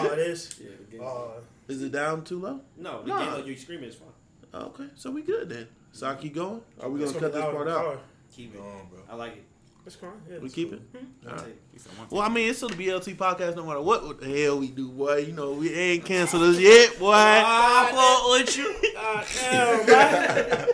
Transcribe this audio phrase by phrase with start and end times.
[0.00, 0.60] Oh, it is.
[0.62, 1.00] Yeah, the game.
[1.02, 1.32] Oh,
[1.68, 2.60] Is it down too low?
[2.76, 3.18] no, the Nah.
[3.24, 3.44] game low.
[3.44, 4.08] You screaming is fine.
[4.54, 5.66] Oh, okay, so we good then.
[5.92, 6.60] So I keep going.
[6.80, 8.00] Are we gonna cut this part out?
[8.34, 8.58] Keep it.
[8.58, 9.00] Go on, bro.
[9.10, 9.44] I like it.
[9.86, 10.10] It's fine.
[10.30, 10.78] Yeah, We keep cool.
[10.78, 11.02] it.
[11.24, 11.44] I'll Alright.
[11.46, 11.62] take it.
[11.72, 13.56] He said one Well, I mean, it's still the BLT podcast.
[13.56, 15.16] No matter what the hell we do, boy.
[15.18, 17.12] You know, we ain't canceled us yet, boy.
[17.14, 18.92] I'll float with you.
[18.94, 20.68] God damn, man.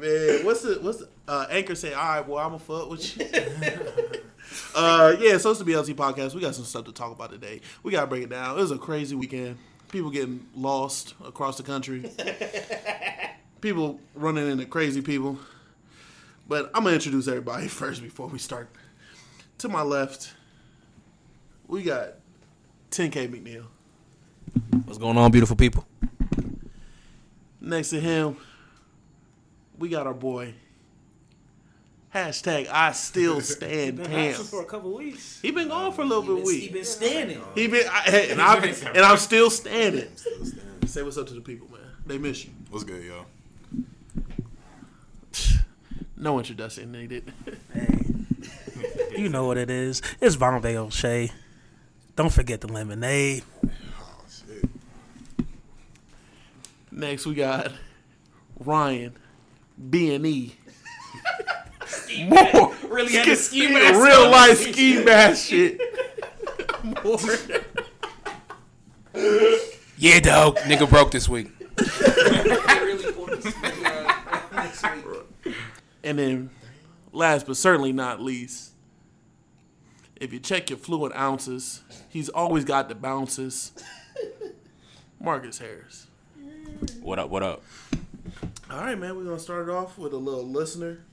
[0.00, 1.92] Man, what's the what's the, uh, Anchor say?
[1.92, 3.26] All right, boy, I'ma fuck with you.
[4.76, 6.34] uh, yeah, so it's the BLT podcast.
[6.34, 7.62] We got some stuff to talk about today.
[7.82, 8.58] We gotta break it down.
[8.58, 9.56] It was a crazy weekend.
[9.90, 12.10] People getting lost across the country.
[13.62, 15.38] people running into crazy people.
[16.46, 18.68] But I'm gonna introduce everybody first before we start.
[19.58, 20.34] To my left,
[21.66, 22.10] we got
[22.90, 23.64] 10K McNeil.
[24.84, 25.86] What's going on, beautiful people?
[27.62, 28.36] Next to him,
[29.78, 30.52] we got our boy.
[32.16, 34.48] Hashtag I still stand Been pants.
[34.48, 35.38] for a couple weeks.
[35.42, 37.42] He been gone for a little bit of He been standing.
[37.54, 40.08] He been I, hey, and I've been, and I'm still standing.
[40.86, 41.80] Say what's up to the people, man.
[42.06, 42.52] They miss you.
[42.70, 43.26] What's good, y'all?
[46.18, 47.30] No introduction needed.
[49.16, 50.02] You know what it is.
[50.20, 51.30] It's Bombay O'Shea.
[52.16, 53.44] Don't forget the lemonade.
[53.64, 54.68] Oh, shit.
[56.92, 57.72] Next we got
[58.60, 59.16] Ryan
[59.90, 60.54] B and E.
[62.24, 64.30] More Really had to ski mask real on.
[64.30, 65.80] life ski mask shit.
[67.04, 67.18] More.
[69.98, 70.56] Yeah, dog.
[70.58, 71.48] Nigga broke this week.
[71.78, 73.84] really pulled this nigga
[74.30, 74.82] out next
[75.44, 75.54] week.
[76.04, 76.50] And then,
[77.12, 78.72] last but certainly not least,
[80.16, 83.72] if you check your fluid ounces, he's always got the bounces.
[85.20, 86.06] Marcus Harris.
[87.00, 87.30] What up?
[87.30, 87.62] What up?
[88.70, 91.04] All right, man, we're gonna start it off with a little listener.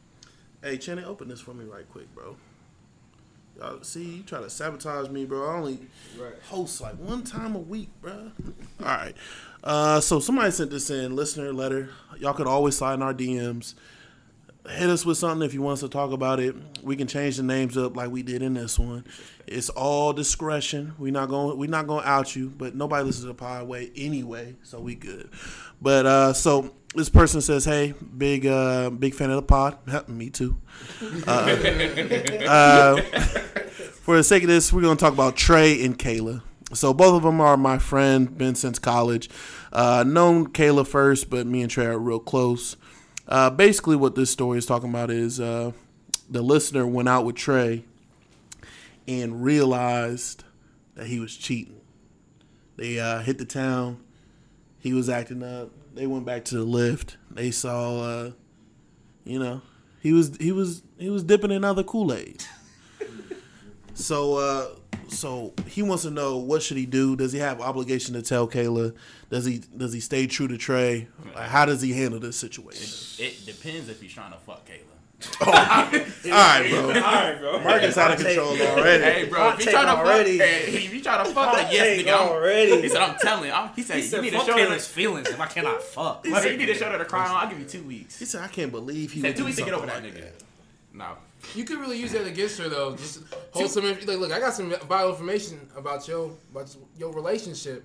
[0.64, 2.38] Hey, Channing, open this for me right quick, bro.
[3.60, 5.46] Y'all see, you try to sabotage me, bro.
[5.50, 5.80] I only
[6.18, 6.34] Right.
[6.50, 8.32] host like one time a week, bro.
[8.80, 9.14] All right.
[9.62, 11.90] Uh, so somebody sent this in, listener letter.
[12.18, 13.74] Y'all could always slide in our DMs.
[14.70, 16.56] Hit us with something if you want us to talk about it.
[16.82, 19.04] We can change the names up like we did in this one.
[19.46, 20.94] It's all discretion.
[20.98, 21.58] We're not going.
[21.58, 24.80] We're not going to out you, but nobody listens to the pod way anyway, so
[24.80, 25.30] we good.
[25.82, 29.78] But uh, so this person says, "Hey, big uh, big fan of the pod.
[30.08, 30.58] Me too."
[31.28, 31.32] Uh,
[32.48, 36.42] uh, for the sake of this, we're to talk about Trey and Kayla.
[36.74, 39.30] So both of them are my friend, been since college.
[39.72, 42.78] Uh, known Kayla first, but me and Trey are real close.
[43.28, 45.72] Uh, basically, what this story is talking about is uh,
[46.30, 47.86] the listener went out with Trey
[49.08, 50.44] and realized
[50.96, 51.80] that he was cheating.
[52.76, 52.94] They
[53.24, 54.00] hit the town.
[54.84, 55.70] He was acting up.
[55.96, 57.16] They went back to the lift.
[57.32, 58.32] They saw, uh,
[59.24, 59.62] you know,
[60.02, 62.44] he was he was he was dipping in other Kool Aid.
[63.96, 64.70] So, uh,
[65.08, 67.16] so he wants to know what should he do?
[67.16, 68.96] Does he have obligation to tell Kayla?
[69.30, 71.08] Does he does he stay true to Trey?
[71.36, 73.24] Like, how does he handle this situation?
[73.24, 74.93] It depends if he's trying to fuck Kayla.
[75.42, 76.80] All right, bro.
[76.88, 77.60] All right, bro.
[77.62, 79.04] Marcus out of control already.
[79.04, 80.38] Hey, bro, Hot if you take trying to already.
[80.38, 82.08] fuck, hey, if you trying to fuck, then yes, nigga.
[82.14, 82.82] I'm- already.
[82.82, 83.52] He said, I'm telling you.
[83.54, 84.94] I'm, he said, He you need to show Kayla's her.
[84.94, 86.26] feelings if I cannot fuck.
[86.28, 87.36] Like, you need to show her the cry on.
[87.36, 88.20] I'll give you two weeks.
[88.20, 90.14] He said, "I can't believe he He said would two weeks to get over something
[90.14, 90.32] that nigga.
[90.94, 91.16] Nah.
[91.56, 92.96] You could really use that against her though.
[92.96, 93.20] Just
[93.52, 93.84] hold some.
[93.86, 97.84] Like, look, I got some vital information about your about your relationship,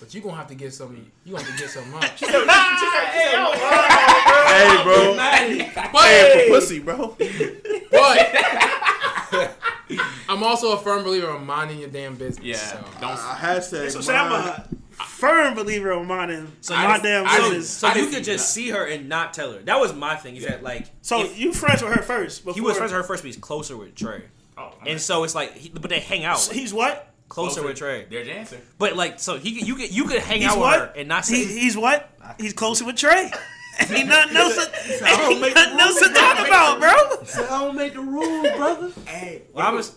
[0.00, 1.10] but you gonna have to get some.
[1.24, 2.04] You gonna have to get some up.
[4.46, 5.14] Hey, bro,
[5.92, 7.16] But, hey, for pussy, bro.
[7.90, 8.18] but
[10.28, 12.44] I'm also a firm believer of minding your damn business.
[12.44, 12.56] Yeah.
[12.56, 12.84] So.
[13.00, 13.10] Don't.
[13.12, 13.90] Uh, hashtag.
[13.90, 14.68] So, say I'm a
[15.04, 16.52] firm believer of mine.
[16.60, 17.70] So my just- damn I business.
[17.70, 18.52] So I you could just that.
[18.52, 19.58] see her and not tell her.
[19.60, 20.36] That was my thing.
[20.36, 22.44] Is that like So if- you friends with her first?
[22.44, 24.22] Before, he was friends with her first, but he's closer with Trey.
[24.58, 27.12] Oh, And so it's like, he, but they hang out like, He's what?
[27.28, 28.06] Closer, with Trey.
[28.10, 28.60] There's your answer.
[28.78, 30.80] But like, so he could- you could you could hang He's out what?
[30.80, 31.36] with her and not say.
[31.44, 32.10] He, he's what?
[32.38, 33.30] He's closer with Trey.
[33.90, 34.54] Ain't nothing else.
[34.56, 37.44] to- don't Ain't make nothing the else to talk about, bro.
[37.46, 38.90] I don't make the rules, brother.
[39.06, 39.94] hey, well, I'm just,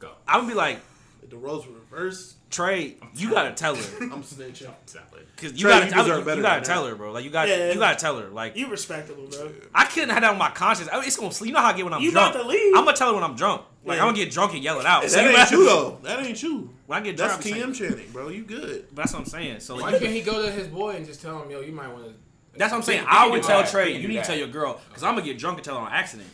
[0.00, 0.10] Go.
[0.26, 0.80] I'm gonna be like
[1.28, 2.36] The roles were reversed.
[2.50, 2.96] Trey.
[3.14, 4.68] You gotta tell her I'm snitching.
[4.82, 5.20] Exactly.
[5.36, 6.24] because you Trey, gotta you tell deserve her.
[6.24, 7.12] better You gotta tell her, bro.
[7.12, 7.70] Like you got Yeah.
[7.72, 8.26] you gotta tell her.
[8.28, 9.52] Like You respectable, bro.
[9.72, 10.88] I couldn't have that on my conscience.
[10.92, 11.48] I- It's gonna sleep.
[11.50, 12.34] You know how I get when I'm You drunk.
[12.34, 12.74] about to leave.
[12.76, 13.62] I'm gonna tell her when I'm drunk.
[13.84, 14.02] Like Yeah.
[14.02, 15.02] I'm gonna get drunk and yell it out.
[15.02, 15.98] That So ain't might- you though.
[16.02, 16.70] That ain't you.
[16.86, 18.28] When I get drunk, That's I'm TM chanting, bro.
[18.28, 18.86] You good?
[18.92, 19.60] But that's what I'm saying.
[19.60, 21.72] So Why like, can't he go to his boy and just tell him, yo, you
[21.72, 22.12] might want to.
[22.58, 23.04] that's what I'm saying.
[23.08, 23.70] I would tell that.
[23.70, 25.80] Trey, you need to tell your girl because I'm gonna get drunk and tell her
[25.86, 26.28] on accident.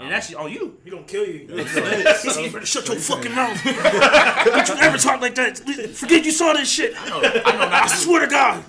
[0.00, 0.78] And that's on you.
[0.84, 1.48] He gonna kill you.
[1.48, 3.60] he said, "You better shut your fucking mouth.
[3.64, 5.58] Don't you ever talk like that.
[5.58, 6.94] Forget you saw this shit.
[6.96, 8.62] I know, I know not I swear to God.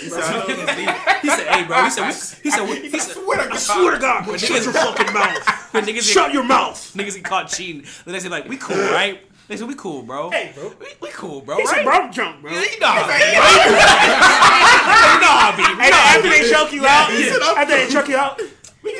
[0.00, 3.98] He said, "Hey, bro." He said, "We- "He said, we- he said, I swear to
[3.98, 4.38] God.
[4.40, 5.72] Shut your fucking mouth.
[5.74, 6.92] when niggas Shut get, your mouth.
[6.94, 10.28] niggas get caught cheating, then they say like, we cool, right?" Listen, we cool, bro.
[10.30, 10.68] Hey, bro.
[10.78, 11.56] We, we cool, bro.
[11.56, 11.84] He said, right?
[11.86, 12.52] bro, I'm drunk, bro.
[12.52, 13.12] You know how I be.
[15.08, 15.62] You know how I be.
[15.82, 17.10] Hey, know after they choke you out,
[17.56, 18.40] after they choke you out,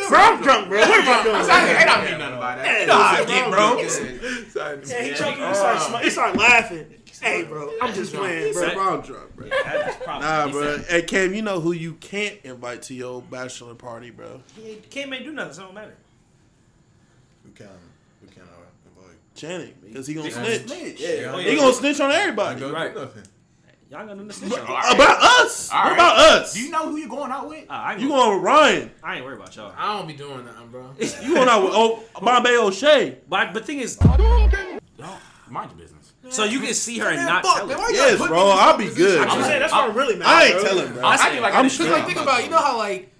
[0.08, 0.78] bro, I'm drunk, bro.
[0.80, 1.46] What am I doing?
[1.78, 2.80] They don't mean nothing by that.
[2.80, 3.76] You know how I get, bro.
[4.88, 5.46] Yeah, he choked you.
[5.46, 6.94] He started, smi- he started laughing.
[7.20, 8.74] Hey, bro, I'm just playing, He bro.
[8.74, 9.48] bro, I'm drunk, bro.
[10.06, 10.78] Nah, bro.
[10.88, 14.40] Hey, Cam, you know who you can't invite to your bachelor party, bro?
[14.54, 15.96] He can't do nothing, so it don't matter.
[17.44, 17.66] We can,
[18.22, 18.46] we can uh,
[18.96, 19.16] invite.
[19.34, 20.66] Channing, because he gonna snitch.
[20.68, 21.00] snitch.
[21.00, 22.62] Yeah, He gonna snitch on everybody.
[22.64, 22.94] Right.
[22.94, 23.22] nothing.
[23.90, 24.94] Y'all got nothing to snitch Bro, on.
[24.96, 25.70] About us.
[25.72, 25.94] All what right.
[25.94, 26.52] about us?
[26.52, 27.64] Do you know who you're going out with?
[27.70, 28.90] Uh, I, ain't You gonna, going with Ryan?
[29.02, 29.72] I ain't worried about y'all.
[29.78, 30.90] I don't be doing nothing, bro.
[31.22, 33.16] You going out with oh, Bombay O'Shea?
[33.26, 36.12] But but thing is, Mind your business.
[36.28, 37.90] so you can see her and not fuck, tell man, her.
[37.90, 39.26] Yes, bro, me in this I'll be good.
[39.26, 40.34] I'm saying that's what really matters.
[40.34, 40.64] I ain't bro.
[40.64, 41.02] telling, bro.
[41.02, 43.10] I I say, feel like I'm I Cause like think about you know how like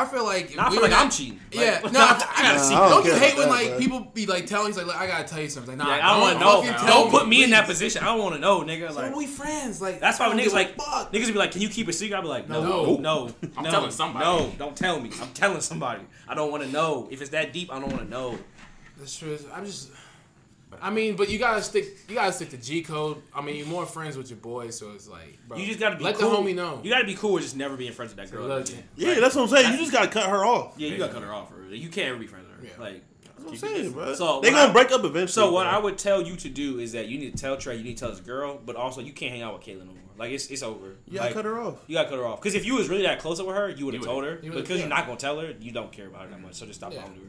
[0.00, 1.40] I feel like if I we feel like not- I'm cheating.
[1.50, 2.74] Yeah, no, I, I gotta Nah, see.
[2.74, 3.78] Don't Don't you hate when that, like bro.
[3.78, 5.76] people be like telling you like, I gotta tell you something.
[5.78, 6.72] Nah, Like, I don't want to don't know.
[6.72, 8.02] fucking tell Don't put me in that position.
[8.02, 8.90] I don't want to know, nigga.
[8.92, 9.80] So Like we friends.
[9.82, 11.12] Like that's why when niggas like fuck.
[11.12, 12.96] niggas be like, "Can you keep a secret?" I be like, "No, No.
[12.96, 14.24] no, I'm no, telling somebody.
[14.24, 15.10] No, don't tell me.
[15.20, 16.02] I'm telling somebody.
[16.28, 17.08] I don't want to know.
[17.10, 18.38] If it's that deep, I don't want to know.
[18.98, 19.38] That's true.
[19.54, 19.90] I'm just.
[20.80, 21.86] I mean, but you gotta stick.
[22.08, 23.22] You gotta stick to G code.
[23.34, 25.58] I mean, you're more friends with your boys, so it's like, bro.
[25.58, 26.30] You just gotta be let cool.
[26.30, 26.80] the homie know.
[26.82, 28.46] You gotta be cool with just never being friends with that girl.
[28.46, 28.66] Look,
[28.96, 29.72] Yeah, that's what I'm saying.
[29.72, 30.74] You just gotta cut her off.
[30.76, 31.48] yeah, you gotta cut her off.
[31.50, 31.74] For real.
[31.74, 32.64] You can't ever be friends with her.
[32.80, 32.84] Yeah.
[32.92, 34.14] Like, That's what I'm saying, bro.
[34.14, 35.26] So, they what gonna I- break up eventually.
[35.28, 35.72] so what bro.
[35.72, 37.96] I would tell you to do is that you need to tell Trey, you need
[37.96, 39.94] to tell this girl, but also you can't hang out with Caitlyn no more.
[40.18, 40.96] Like it's it's over.
[41.06, 41.76] you gotta like, cut her off.
[41.86, 42.40] You gotta cut her off.
[42.40, 44.38] Because if you was really that close up with her, you would have told her.
[44.42, 44.76] you But because yeah.
[44.86, 46.54] you're not gonna tell her, you don't care about her that much.
[46.54, 47.00] So just stop Yeah.
[47.02, 47.26] talking to her.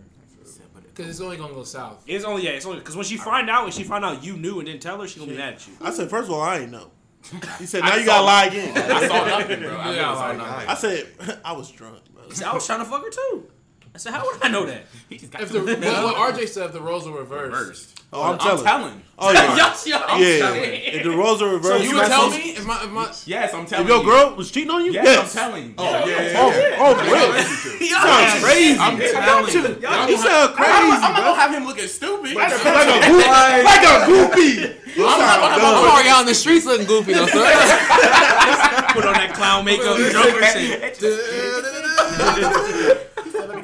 [0.99, 2.03] Because it's only gonna go south.
[2.07, 2.51] It's only yeah.
[2.51, 4.81] It's only because when she find out, when she find out you knew and didn't
[4.81, 5.73] tell her, she gonna be mad at you.
[5.81, 6.91] I said, first of all, I ain't know.
[7.57, 8.77] He said, I now you gotta lie again.
[8.77, 9.69] I saw nothing, bro.
[9.77, 10.69] I Yeah, really saw nothing.
[10.69, 12.23] I said, I was drunk, bro.
[12.27, 13.49] He said, I was trying to fuck her too.
[13.95, 14.85] I said, how would I know that?
[15.09, 18.03] He just got If the what, what RJ said, if the roles were reversed, reversed.
[18.13, 18.63] Oh, I'm I'm telling.
[18.63, 19.01] telling.
[19.17, 20.37] Oh yeah, Yes, yo, I'm yeah.
[20.37, 20.63] telling.
[20.63, 23.11] If the roles are so reversed, you you would tell me if my if my
[23.25, 24.09] Yes, I'm telling If your you.
[24.09, 25.35] girl was cheating on you, Yes, yes.
[25.35, 25.73] I'm telling you.
[25.77, 26.85] Oh yeah, yeah, Oh, yeah.
[26.85, 27.41] oh, really?
[27.89, 28.77] Sounds crazy.
[28.79, 29.81] I'm telling you.
[30.13, 32.35] You sound I'm, crazy, I'm not gonna have him looking stupid.
[32.35, 32.57] Like a
[33.09, 33.27] goofy.
[33.65, 34.53] Like a goofy.
[34.95, 35.89] You sound I'm dumb.
[35.89, 37.25] already out in the streets looking goofy though.
[37.25, 37.39] So.
[38.93, 40.97] Put on that clown makeup, Joker shit.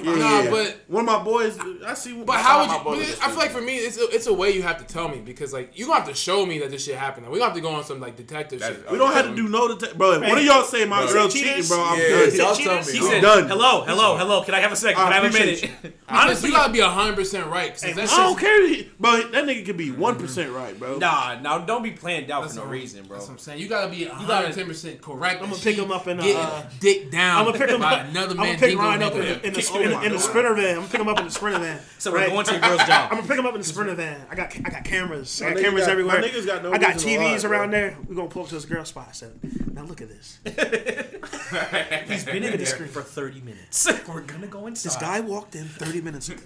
[0.06, 0.50] Yeah, Nah, yeah.
[0.52, 2.14] but one of my boys, I see.
[2.14, 2.82] But how would you?
[2.84, 4.94] but it- I feel like for me, it's a, it's a way you have to
[4.94, 7.28] tell me because like you gonna have to show me that this shit happened.
[7.28, 8.92] We gonna have to go on some like detective That's- shit.
[8.92, 10.14] We don't have to do no detect, bro.
[10.14, 12.36] If one of y'all say my Hey, girl cheating, bro, I'm Yeah, done.
[12.36, 12.92] y'all He tell me.
[12.92, 13.48] He said, done.
[13.48, 14.44] "Hello, hello, hello.
[14.44, 14.98] Can I have a second?
[15.02, 17.74] Can I, I have a appreciate minute?" Honestly, Honestly, you gotta be hundred percent right
[17.74, 19.22] because that I don't care, bro.
[19.32, 20.98] That nigga could be one percent right, bro.
[20.98, 21.60] nah, nah.
[21.60, 23.18] Don't be playing doubt for no reason, bro.
[23.18, 23.60] That's what I'm saying.
[23.60, 25.42] You gotta be gotta- hundred ten percent correct.
[25.42, 27.40] I'm gonna pick him up in a, getting uh, dick down.
[27.40, 28.08] I'm gonna pick him by up.
[28.10, 29.42] another I'm gonna pick dingo Ryan up in nigga.
[29.42, 29.48] the,
[29.96, 30.30] in, the, in, the, in the God.
[30.30, 30.70] sprinter van.
[30.70, 31.80] I'm gonna pick him up in the sprinter van.
[31.98, 32.30] So we're right?
[32.30, 33.12] going to your girl's job.
[33.12, 34.26] I'm gonna pick him up in the sprinter van.
[34.30, 35.42] I got I got cameras.
[35.42, 36.22] I got cameras got- everywhere.
[36.22, 37.80] my niggas got no I got TVs lie, around bro.
[37.80, 37.98] there.
[38.08, 39.08] We're gonna pull up to this girl spot.
[39.10, 39.40] I said,
[39.74, 40.40] now look at this.
[42.08, 43.88] He's been in there for 30 minutes.
[44.08, 44.90] We're gonna go inside.
[44.90, 46.42] This guy walked in 30 minutes ago.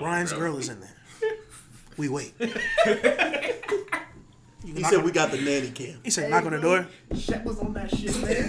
[0.00, 0.94] Ryan's girl is in there.
[1.96, 2.32] We wait.
[4.64, 5.98] He said we got the nanny cam.
[6.04, 6.86] He said, knock on the door.
[7.12, 8.48] Shaq was on that shit, man.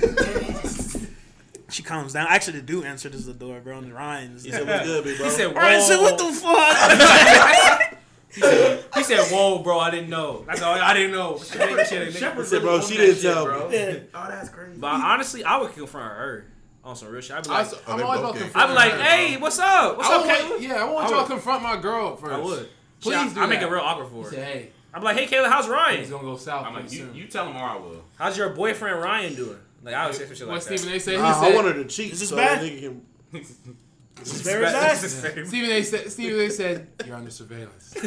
[1.73, 2.27] She comes down.
[2.29, 3.79] Actually, the dude answered is the door, bro.
[3.79, 5.25] And Ryan's He said what's good, big bro.
[5.25, 7.99] He said, Ryan said, what the fuck?
[8.35, 10.43] He said, "Whoa, bro, I didn't know.
[10.47, 10.73] That's all.
[10.73, 12.13] I didn't know." She made that shit,
[12.47, 13.75] said, bro, she didn't tell me.
[13.75, 13.93] Yeah.
[14.15, 14.79] Oh, that's crazy.
[14.79, 16.45] But honestly, I would confront her
[16.83, 17.35] on some real shit.
[17.37, 18.49] I'd be I like, was- Oh, I'm always about to gay.
[18.55, 19.41] I'd be like, her, "Hey, bro.
[19.43, 19.97] what's up?
[19.97, 22.33] What's up, would, Caleb?" yeah, I want y'all to confront my girl first.
[22.33, 22.69] I would.
[23.01, 24.43] Please I, do I make it real awkward for Say, her.
[24.43, 26.65] hey, I'm like, "Hey, Caleb, how's Ryan?" he's gonna go south.
[26.65, 28.03] I'm like, you, you tell him or I will.
[28.17, 30.79] How's your boyfriend Ryan doing?" Like, I would say some shit what like that.
[30.79, 30.99] Stephen A.
[30.99, 31.13] said?
[31.13, 31.51] He said.
[31.51, 32.11] I want her to cheat.
[32.11, 32.61] This is so bad.
[32.61, 33.01] that nigga can.
[34.15, 34.95] This is very bad.
[34.95, 35.83] Stephen A.
[35.83, 36.11] said.
[36.11, 36.49] Stephen A.
[36.49, 37.93] said you're under surveillance.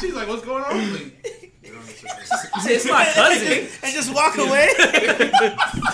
[0.00, 0.92] She's like, what's going on?
[0.92, 3.68] Like, "You're under surveillance." He said, "It's my cousin.
[3.82, 4.68] and just walk away.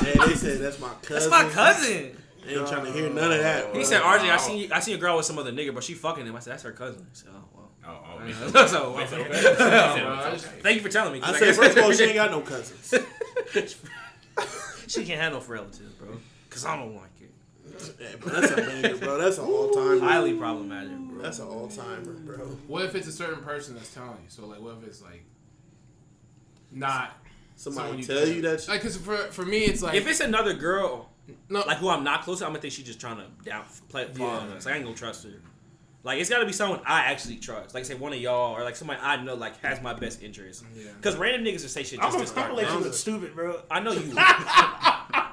[0.03, 1.11] Yeah, they said that's my cousin.
[1.11, 3.67] That's my cousin." They ain't trying to hear none of that.
[3.67, 3.83] He bro.
[3.83, 4.39] said, "RJ, I oh.
[4.39, 6.41] seen you, I seen a girl with some other nigga, but she fucking him." I
[6.41, 8.33] said, "That's her cousin." I said, "Oh well." Oh, oh, me.
[8.69, 11.21] so, Bro, I just- thank you for telling me.
[11.21, 12.95] I I said guess- first of all, she ain't got no cousins.
[14.87, 16.09] she can't have no relatives, bro.
[16.49, 17.31] Cause I don't like it.
[18.01, 19.19] Yeah, bro, that's a banger, bro.
[19.19, 20.01] That's an all time.
[20.01, 21.23] Highly problematic, bro.
[21.23, 22.37] That's an all timer, bro.
[22.69, 24.29] What if it's a certain person that's telling you?
[24.29, 25.25] So like, what if it's like
[26.71, 27.17] not
[27.57, 28.61] Somebody someone tell you that.
[28.61, 28.69] Shit.
[28.69, 31.12] Like, cause for for me, it's like If it's another girl,
[31.49, 33.65] no, like who I'm not close to, I'm gonna think she's just trying to down
[33.89, 34.33] play fall Yeah.
[34.39, 34.65] on us.
[34.67, 35.31] Like, I ain't gonna trust her.
[36.05, 37.75] Like it's gotta be someone I actually trust.
[37.75, 40.65] Like say one of y'all or like somebody I know like has my best interest.
[40.75, 40.91] Yeah.
[41.01, 42.85] Cause random niggas just say shit I'm just to gonna I'm gonna let you now.
[42.87, 43.63] look stupid, bro.
[43.71, 44.01] I know you.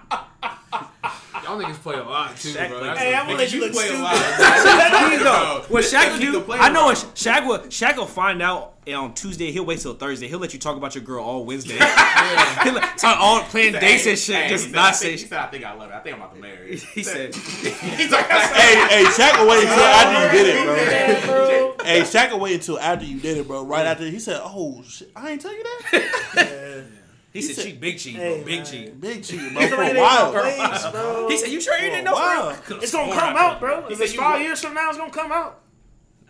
[1.49, 2.83] y'all Y'all niggas play a lot too, Shaq bro.
[2.83, 4.15] That's Hey, I'm gonna let you look play a lot.
[4.15, 5.65] Please though.
[5.69, 6.41] What Shaq do?
[6.41, 6.97] play I know what.
[7.15, 7.59] Shaq will.
[7.59, 9.51] Shaq will find out eh, on Tuesday.
[9.51, 10.27] He'll wait till Thursday.
[10.27, 11.73] He'll let you talk about your girl all Wednesday.
[12.63, 14.35] He'll let- on all playing dates and shit.
[14.35, 15.07] Hey, just he said, not I say.
[15.09, 15.95] think, he said, I think I love it.
[15.95, 16.77] I think I'm about to marry.
[16.77, 17.33] her." He said.
[17.35, 21.75] He's like, Hey, hey, Shaq will wait until after you did it, bro.
[21.75, 21.85] Bro.
[21.85, 23.63] Hey, Shaq will wait until after you did it, bro.
[23.63, 26.85] Right after he said, "Oh shit, I ain't tell you that."
[27.31, 28.45] He said she big cheat, Hey, bro.
[28.45, 28.65] Big man.
[28.65, 29.01] cheat.
[29.01, 30.31] Big cheating, bro, for a while.
[30.31, 31.27] place, bro.
[31.29, 32.13] He said you sure you didn't know?
[32.13, 32.57] Wow.
[32.81, 33.85] It's gonna come out, bro.
[33.87, 35.59] If said it's five wa- years from now, it's gonna come out.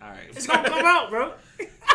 [0.01, 0.27] All right.
[0.29, 1.33] It's gonna come out, bro.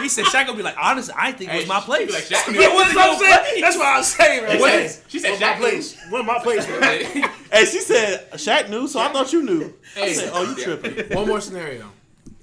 [0.00, 2.12] He said Shaq gonna be like, honestly, I think it was my place.
[2.12, 3.60] like, Shaq- It wasn't That's what I'm your place.
[3.60, 4.58] That's what I was saying, bro.
[4.58, 5.96] What Hey, is- She said What's my Shaq place?
[6.10, 6.66] What my place?
[6.66, 6.80] bro?
[7.52, 9.72] Hey, she said Shaq knew, so I thought you knew.
[9.96, 10.14] I Hey.
[10.14, 11.88] said, "Oh, you tripping?" One more scenario.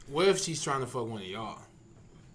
[0.07, 1.59] What if she's trying to fuck one of y'all?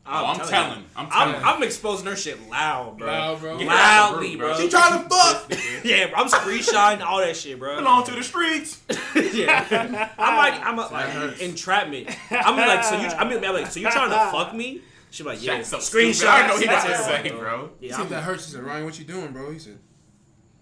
[0.08, 0.84] Oh, I'm telling telling.
[0.94, 1.44] I'm I'm.
[1.44, 3.06] I'm exposing her shit loud, bro.
[3.08, 3.58] Loud, bro.
[3.58, 4.56] Get Loudly, group, bro.
[4.60, 5.52] She trying to fuck.
[5.84, 6.18] Yeah, bro.
[6.18, 7.76] I'm screenshotting all that shit, bro.
[7.76, 8.82] Belong to the streets.
[9.16, 10.10] yeah.
[10.18, 11.40] I might, I'm a, like hurts.
[11.40, 12.08] entrapment.
[12.30, 14.80] I'm like, so you, I'm be like, so you trying to fuck me?
[15.10, 15.60] She like, yeah.
[15.60, 16.14] Shaq so Screenshot.
[16.14, 16.28] stupid.
[16.28, 17.40] I know he That's about to everyone, say, bro.
[17.40, 17.70] bro.
[17.80, 18.46] He Yeah, said I'm, that hurts.
[18.46, 19.50] He said, Ryan, what you doing, bro?
[19.52, 19.78] He said,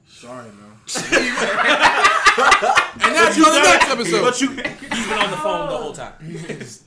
[0.07, 0.79] sorry, man.
[3.01, 4.23] and that's for the next episode.
[4.23, 6.13] But you, he's been on the phone the whole time.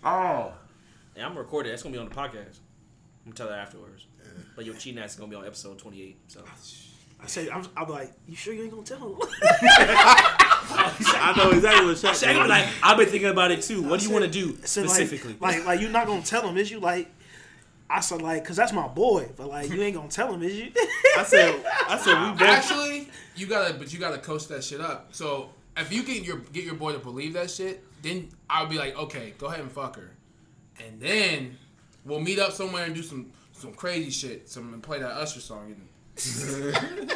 [0.03, 0.53] Oh.
[1.17, 1.69] Yeah, I'm gonna record it.
[1.71, 2.59] That's gonna be on the podcast.
[3.25, 4.05] I'm gonna tell her afterwards.
[4.55, 6.17] But your cheating ass is gonna be on episode 28.
[6.27, 6.43] So
[7.19, 9.15] I say, I'm, I'm like, you sure you ain't gonna tell him?
[9.89, 12.11] I know exactly what Shaq.
[12.23, 12.47] Shaq be did.
[12.47, 13.81] like, I've been thinking about it too.
[13.81, 15.35] What do you want to do I said, like- specifically?
[15.39, 16.79] Like, like, you're not gonna tell him, is you?
[16.79, 17.09] Like,
[17.89, 20.55] I said, like, cause that's my boy, but like, you ain't gonna tell him, is
[20.55, 20.71] you?
[21.17, 22.41] I said, I said we both.
[22.41, 25.07] Actually, you gotta, but you gotta coach that shit up.
[25.15, 28.77] So if you get your get your boy to believe that shit, then I'll be
[28.77, 30.11] like, okay, go ahead and fuck her,
[30.85, 31.57] and then
[32.05, 35.39] we'll meet up somewhere and do some some crazy shit, some and play that Usher
[35.39, 35.87] song and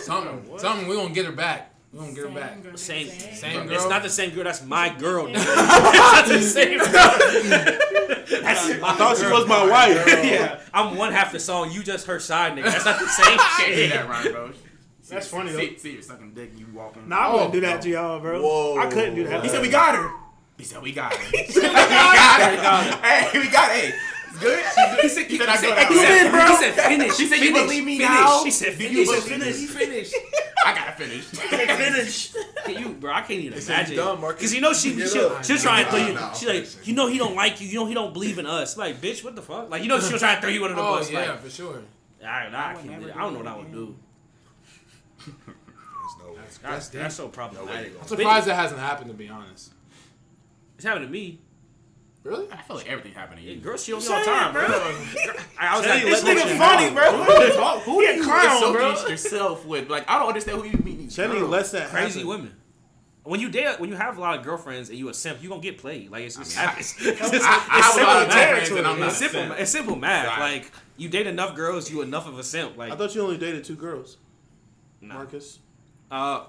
[0.01, 0.87] something, something.
[0.87, 1.73] We gonna get her back.
[1.93, 2.57] We gonna get her back.
[2.77, 3.89] Same, Same It's girl.
[3.89, 4.43] not the same girl.
[4.45, 5.27] That's my girl.
[5.27, 5.35] Dude.
[5.45, 6.87] Not the same girl.
[8.41, 10.05] That's my I thought she was my wife.
[10.07, 11.71] Yeah, I'm one half the song.
[11.71, 12.65] You just her side nigga.
[12.65, 13.89] That's not the same Can't shit.
[13.91, 14.51] that, Ryan, bro.
[15.09, 15.57] That's funny, though.
[15.59, 16.51] See, see, you're sucking dick.
[16.55, 17.09] You walking.
[17.09, 17.81] Nah, I Oh, wouldn't do that no.
[17.81, 18.41] to y'all, bro.
[18.41, 18.77] Whoa.
[18.79, 19.43] I couldn't do that.
[19.43, 20.09] He said we got her.
[20.61, 21.19] He said we got it.
[21.55, 23.07] we got her.
[23.07, 23.71] Hey, we got.
[23.71, 23.93] Hey,
[24.27, 24.63] it's good.
[25.01, 25.91] He said, he said I said, go down.
[25.91, 26.45] he said, bro.
[26.45, 27.15] he said, finish.
[27.17, 28.09] She said, finish, "You believe me finish.
[28.11, 28.91] now?" He said, Do finish.
[28.93, 29.59] you He said, believe finish.
[29.59, 29.67] me?
[29.67, 30.13] Finish.
[30.63, 31.23] I gotta finish.
[31.25, 32.33] Finish.
[32.79, 33.91] You, bro, I can't even said imagine.
[33.95, 34.39] you dumb, Marcus.
[34.39, 35.43] Because you know she, Get she'll, up.
[35.43, 36.13] she'll try and throw you.
[36.13, 37.67] Nah, She's like, you know he don't like you.
[37.67, 38.77] You know he don't believe in us.
[38.77, 39.71] Like, bitch, what the fuck?
[39.71, 41.09] Like, you know she'll try and throw you under the Oh bus.
[41.11, 41.81] yeah, Like, for sure.
[42.23, 43.11] I, I, can't do.
[43.11, 43.95] I don't know what I would do.
[45.25, 45.35] There's
[46.23, 46.39] no way.
[46.61, 47.93] That's, that's so problematic.
[47.99, 49.09] I'm surprised that hasn't happened.
[49.09, 49.71] To be honest.
[50.81, 51.39] It's happened to me.
[52.23, 52.47] Really?
[52.51, 53.57] I feel like everything happened to you.
[53.59, 54.63] Girls cheat on me all the time, bro.
[55.59, 57.23] I was like, This this nigga nigga funny, bro.
[57.81, 58.73] Who He do a you clown, associate
[59.03, 59.07] bro.
[59.09, 59.89] yourself with?
[59.91, 61.49] Like, I don't understand who you meet these Jenny girls.
[61.51, 62.27] lets that Crazy happen.
[62.29, 62.55] women.
[63.25, 65.49] When you date, when you have a lot of girlfriends and you a simp, you
[65.49, 66.09] gonna get played.
[66.09, 68.99] Like it's just, I mean, it's, I, it's, I have a simple friends and I'm
[68.99, 69.41] not It's simple.
[69.41, 69.59] simp.
[69.59, 70.25] It's simple math.
[70.39, 70.53] Right.
[70.55, 72.75] Like you date enough girls, you enough of a simp.
[72.75, 74.17] Like I thought you only dated two girls,
[74.99, 75.13] nah.
[75.13, 75.59] Marcus.
[76.09, 76.45] Uh,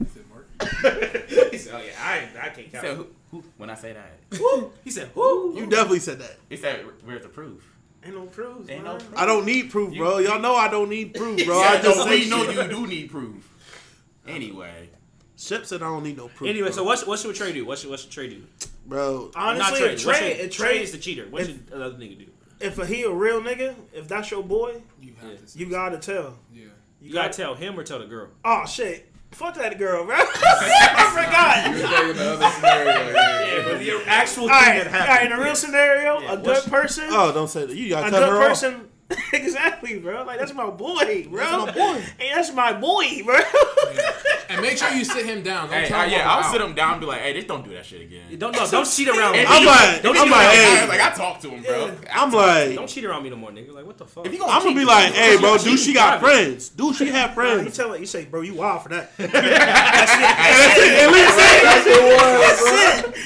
[0.00, 0.48] He said, Mark.
[0.60, 4.18] "Oh yeah, I, I can't count." said, who, who, when I say that,
[4.84, 6.36] he said, "Who?" You definitely said that.
[6.48, 7.66] he said, where's the proof?
[8.04, 8.70] Ain't no proof.
[8.70, 8.84] Ain't man.
[8.84, 9.14] no proof.
[9.18, 10.18] I don't need proof, bro.
[10.18, 11.60] Y'all know I don't need proof, bro.
[11.60, 13.46] Yeah, I just no, say we know you do need proof.
[14.26, 14.88] Anyway,
[15.36, 16.48] Shep said I don't need no proof.
[16.48, 16.76] Anyway, bro.
[16.76, 17.06] so what?
[17.06, 17.64] What should Trey do?
[17.64, 18.42] What should What should Trey do?
[18.86, 19.88] bro, Not Honestly, Trey.
[19.94, 21.26] if What Trey, should- if Trey Trey, is the cheater.
[21.28, 22.26] What should another nigga do?
[22.60, 25.36] if he a real nigga, if that's your boy, You have Yeah.
[25.46, 25.58] to.
[25.58, 26.38] you gotta tell.
[26.52, 26.66] Yeah.
[27.00, 28.28] You gotta tell him or tell the girl.
[28.44, 29.09] Oh shit.
[29.32, 30.16] Fuck that girl, bro.
[30.18, 31.78] I forgot.
[31.78, 33.16] You're thinking the other scenario.
[33.50, 35.26] Yeah, but the actual All right, all right.
[35.26, 37.74] In a real scenario, Yeah, a good what's- person, oh, don't say that.
[37.76, 38.48] You gotta a cut good her off.
[38.48, 38.88] person.
[39.32, 40.24] exactly, bro.
[40.24, 41.38] Like that's my boy, bro.
[41.40, 42.00] That's my boy.
[42.18, 43.38] Hey, that's my boy, bro.
[44.48, 45.68] And make sure you sit him down.
[45.68, 46.50] Don't hey, tell uh, him yeah, I'll out.
[46.52, 48.38] sit him down and be like, hey, just don't do that shit again.
[48.38, 49.44] Don't no, don't cheat around me.
[49.46, 50.46] I'm like, Don't I'm like.
[50.48, 51.92] I, hey, like I talk to him, bro.
[52.12, 53.72] I'm like, Don't cheat around me no more, nigga.
[53.72, 54.26] Like what the fuck?
[54.26, 56.20] If you gonna I'm gonna cheat, be like, hey, bro, She- do she she got
[56.20, 56.68] friends?
[56.70, 57.64] Do she have friends.
[57.64, 59.10] you tell her, you say, bro, you wild for that.
[59.18, 63.16] At least say that's it.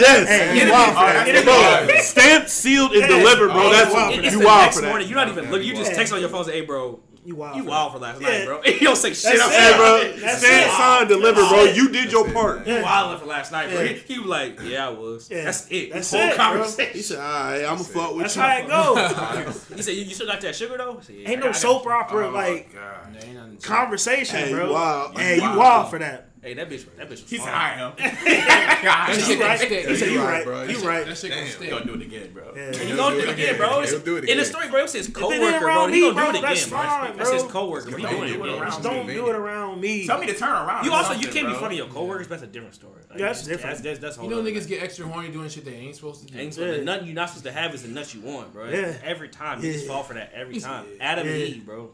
[0.00, 1.26] Yes, Hey, you it- wild for oh, that.
[1.26, 1.90] that's Bro, wild.
[2.02, 3.06] stamped, sealed, and Yeah.
[3.08, 3.64] delivered, bro.
[3.66, 4.89] Oh, That's wild for It's you the wild next for that.
[4.90, 5.08] Morning.
[5.08, 5.62] You're not even look.
[5.62, 6.40] You just text on your phone.
[6.40, 7.56] and Say, hey, bro, You wild.
[7.56, 8.28] you for wild for last Yeah.
[8.28, 8.62] night, bro.
[8.64, 9.38] You don't say shit.
[9.38, 9.54] That's I'm it.
[9.60, 11.64] Hey, bro, That's stand, sign, deliver, bro.
[11.64, 12.66] You did your part.
[12.66, 13.84] You wild for last night, bro.
[13.86, 15.30] He, he was like, yeah, I was.
[15.30, 15.44] Yeah.
[15.44, 15.92] That's it.
[15.92, 16.36] That's Whole it, bro.
[16.36, 16.92] conversation.
[16.94, 18.42] He said, all right, I'm gonna fuck with That's you.
[18.42, 19.66] That's how it goes.
[19.76, 21.00] He said, you, you still got that sugar though?
[21.00, 23.14] Said, yeah, Ain't got- no I got soap opera Oh, like God.
[23.14, 24.72] There ain't nothing to- conversation, Hey, bro.
[24.72, 25.12] wow.
[25.16, 25.58] Hey, you Wow.
[25.58, 26.29] wild for that.
[26.42, 27.52] Hey, that bitch, that bitch was He said.
[27.52, 27.92] I am.
[27.98, 29.58] That shit You can right.
[29.58, 29.86] stick.
[29.88, 30.44] He said you You right, right.
[30.44, 30.62] bro.
[30.62, 31.06] You right.
[31.06, 31.48] That shit can Damn.
[31.52, 31.64] stick.
[31.64, 32.52] He gonna do it again, bro.
[32.56, 32.72] Yeah.
[32.78, 33.68] He gonna do it again, bro.
[33.68, 34.32] He'll It's- do it again.
[34.32, 35.86] In the story, bro, it's his coworker, bro.
[35.88, 37.16] He me, gonna do bro, it that's again, bro.
[37.18, 37.96] That's his coworker.
[37.96, 38.48] He Don't doing do it it again.
[38.62, 40.06] around Just don't do it around me.
[40.06, 40.84] Tell me to turn around.
[40.86, 42.28] You also you can't be funny of your coworkers.
[42.28, 43.02] That's a different story.
[43.14, 43.62] That's different.
[43.76, 46.26] That's, that's, that's You whole know niggas get extra horny doing shit they ain't supposed
[46.26, 46.38] to do.
[46.38, 46.70] Ain't Yeah.
[46.72, 48.68] The nut you're not supposed to have is the nut you want, bro.
[48.70, 48.94] Yeah.
[49.04, 50.86] Every time you just fall for that every time.
[51.00, 51.90] Adam and Eve, bro.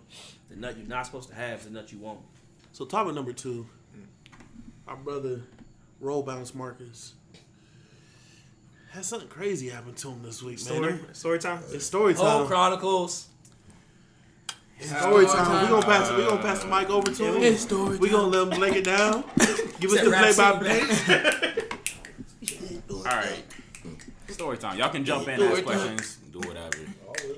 [0.50, 2.20] The nut you're not supposed to have is the nut you want.
[2.72, 3.66] So topic number two,
[4.86, 5.42] our brother,
[6.00, 7.14] Roll Bounce Marcus,
[8.90, 11.14] had something crazy happen to him this week, Story, man.
[11.14, 11.60] story time.
[11.72, 12.46] It's story Whole time.
[12.46, 13.28] Chronicles.
[14.78, 15.62] It's story time.
[15.64, 16.10] We gonna pass.
[16.12, 17.42] We gonna pass the mic over to him.
[17.42, 19.24] It's story We gonna let him lay it down.
[19.80, 21.62] Give us the rap play by scene, play.
[22.96, 23.42] All right.
[24.28, 24.78] Story time.
[24.78, 26.70] Y'all can jump in, ask questions, do whatever.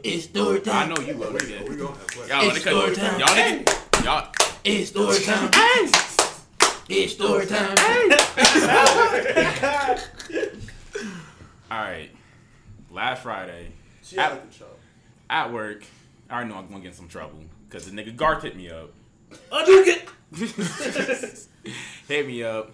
[0.02, 0.90] It's story time.
[0.90, 1.32] I know you will.
[1.32, 1.68] nigga.
[1.68, 2.28] We gonna have questions.
[2.28, 3.20] Y'all, It's story time.
[3.20, 4.32] y'all, nigga, y'all.
[4.64, 6.17] It's story time.
[6.88, 7.76] It's story time.
[11.71, 12.11] All right.
[12.90, 13.68] Last Friday,
[14.02, 14.42] She out
[15.28, 15.85] at work,
[16.30, 18.71] I already know I'm gonna get in some trouble because the nigga Garth hit me
[18.71, 18.90] up.
[22.09, 22.71] hit me up.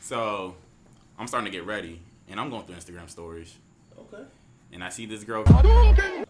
[0.00, 0.54] So
[1.18, 3.52] I'm starting to get ready, and I'm going through Instagram stories,
[3.98, 4.22] Okay.
[4.72, 5.42] and I see this girl.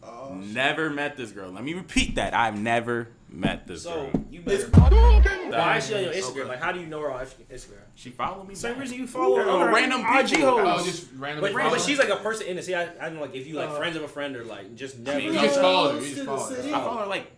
[0.03, 1.51] Oh, never met this girl.
[1.51, 2.33] Let me repeat that.
[2.33, 4.25] I've never met this So girl.
[4.31, 4.69] you better.
[4.69, 6.49] Why is she on your Instagram?
[6.49, 7.81] Like, how do you know her on Instagram?
[7.95, 8.55] She followed me.
[8.55, 8.81] Same back.
[8.83, 9.45] reason you follow her.
[9.45, 10.49] Oh, other random IG people.
[10.49, 10.85] Oh, hoes.
[10.85, 11.53] just randomly.
[11.53, 12.63] But, but she's like a person in the.
[12.63, 14.45] See, I, I don't know, like if you like Uh, friends of a friend or
[14.45, 15.19] like just never.
[15.19, 16.07] mean, You just followed her.
[16.07, 16.63] You just followed her.
[16.69, 17.31] I followed her like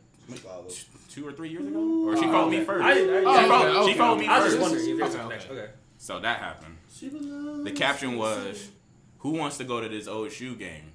[1.11, 2.85] two or three years ago, or she followed me first.
[2.85, 3.27] I didn't.
[3.27, 4.63] I, She followed- okay, she followed me I was just first.
[4.73, 5.51] wondering if there's a Okay, connection.
[5.59, 5.71] Okay.
[5.97, 6.77] So that happened.
[6.95, 8.69] She belongs The caption was,
[9.19, 10.93] "Who wants to go to this OSU game?"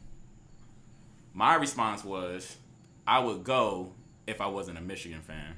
[1.34, 2.58] My response was,
[3.08, 3.92] "I would go
[4.28, 5.56] if I wasn't a Michigan fan,"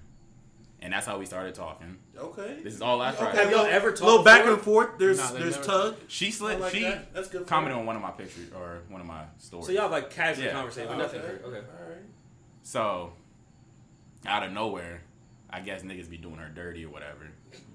[0.82, 1.98] and that's how we started talking.
[2.18, 2.60] Okay.
[2.64, 3.38] This is all last Friday.
[3.38, 4.54] Have y'all ever talked little back before?
[4.54, 4.90] and forth.
[5.00, 5.96] There's Nah, there's tug.
[6.08, 6.60] She I slid.
[6.60, 7.14] like she that.
[7.14, 7.46] That's good.
[7.48, 9.66] commented on one of my pictures or one of my stories.
[9.68, 10.52] So y'all have like casual Yeah.
[10.54, 11.22] conversation, Oh, nothing.
[11.22, 11.44] okay.
[11.44, 11.58] Okay.
[11.58, 11.98] All right.
[12.64, 13.14] So,
[14.26, 15.02] out of nowhere,
[15.50, 17.28] I guess niggas be doing her dirty or whatever.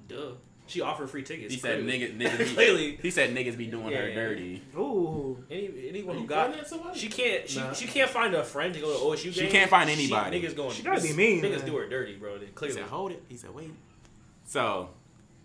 [0.08, 0.32] Duh.
[0.70, 1.52] She offered free tickets.
[1.52, 1.98] He said clearly.
[2.12, 2.98] niggas, niggas be, Clearly.
[3.02, 4.62] He said niggas be doing Yeah, her yeah, dirty.
[4.76, 5.44] Ooh.
[5.50, 7.72] Any, anyone who got pointing at she can't she, Nah.
[7.72, 10.40] she can't find a friend to go to OSU She can't find She- anybody.
[10.40, 10.70] niggas going.
[10.72, 11.66] She gotta be mean, Niggas man.
[11.66, 12.38] do her dirty, bro.
[12.38, 12.76] Then He clearly.
[12.76, 13.22] said, hold it.
[13.28, 13.72] He said, wait.
[14.44, 14.90] So,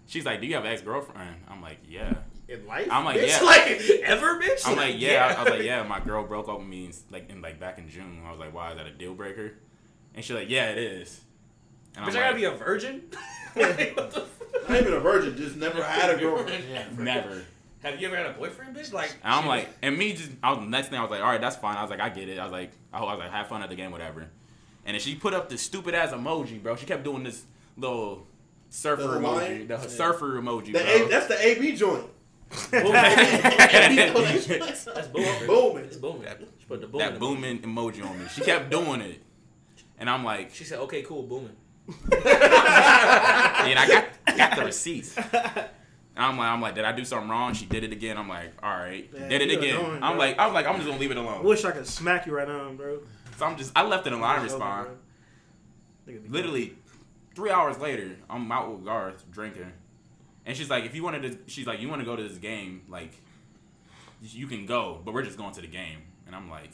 [0.08, 1.38] she's like, do you have an ex girlfriend?
[1.50, 2.14] I'm like, yeah.
[2.48, 3.28] In life, I'm like, bitch?
[3.30, 3.42] yeah.
[3.44, 4.68] like ever, bitch.
[4.68, 5.34] I'm like, yeah.
[5.36, 5.82] I was like, yeah.
[5.82, 8.22] My girl broke up with me like in like back in June.
[8.24, 9.54] I was like, why is that a deal breaker?
[10.14, 11.22] And she's like, yeah, it is.
[11.98, 13.02] And Bitch, I'm I gotta like, be a virgin.
[13.56, 14.35] What the f-
[14.70, 15.36] Not even a virgin.
[15.38, 16.64] Just never had a girlfriend.
[17.00, 17.44] never.
[17.84, 18.92] Have you ever had a boyfriend, bitch?
[18.92, 21.22] Like, And I'm she like, and me just, I was, next thing I was like,
[21.22, 21.78] all right, that's fine.
[21.78, 22.40] I was like, I get it.
[22.40, 24.22] I was like, I was like, have fun at the game, whatever.
[24.86, 26.76] And then she put up this stupid ass emoji, bro.
[26.78, 27.44] She kept doing this
[27.78, 28.26] little
[28.70, 29.68] surfer The emoji, Hawaiian?
[29.68, 31.06] the surfer emoji, The bro.
[31.06, 32.06] A, that's the AB joint.
[32.72, 34.46] was-
[34.88, 35.48] that's booming.
[35.48, 35.86] Booming.
[35.86, 36.28] It's booming.
[36.60, 38.26] She put that booming emoji on me.
[38.34, 39.22] She kept doing it,
[40.00, 41.56] and I'm like, She said, "Okay, cool, booming."
[41.88, 45.18] And I got got the receipts.
[46.18, 47.54] I'm like, I'm like, did I do something wrong?
[47.54, 48.18] She did it again.
[48.18, 49.76] I'm like, all right, Man, did it again.
[49.80, 50.20] annoying, I'm bro.
[50.26, 51.44] like, I'm like, I'm just gonna leave it alone.
[51.44, 53.00] wish I could smack you right now, bro.
[53.38, 54.42] So I'm just, I left it alone.
[54.44, 54.88] Respond.
[56.06, 56.14] bro.
[56.14, 56.78] Nigga be- Literally,
[57.36, 59.72] three hours later, I'm out with Garth drinking,
[60.46, 62.38] and she's like, if you wanted to, she's like, you want to go to this
[62.38, 63.12] game, like,
[64.22, 66.00] you can go, but we're just going to the game.
[66.28, 66.72] And I'm like.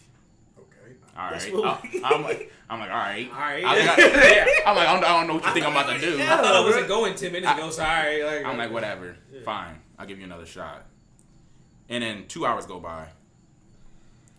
[1.17, 3.30] All That's what oh, we- I- I'm like, I'm like, all right.
[3.32, 3.63] All right.
[3.65, 4.45] I was like, yeah.
[4.65, 6.21] I'm like, I don't, I don't know what you think I'm about to do.
[6.21, 7.69] I thought I wasn't going ten minutes ago.
[7.69, 8.24] Sorry.
[8.24, 9.80] Like, I'm like, whatever, fine.
[10.00, 10.86] I'll give you another shot.
[11.89, 13.08] And then two hours go by.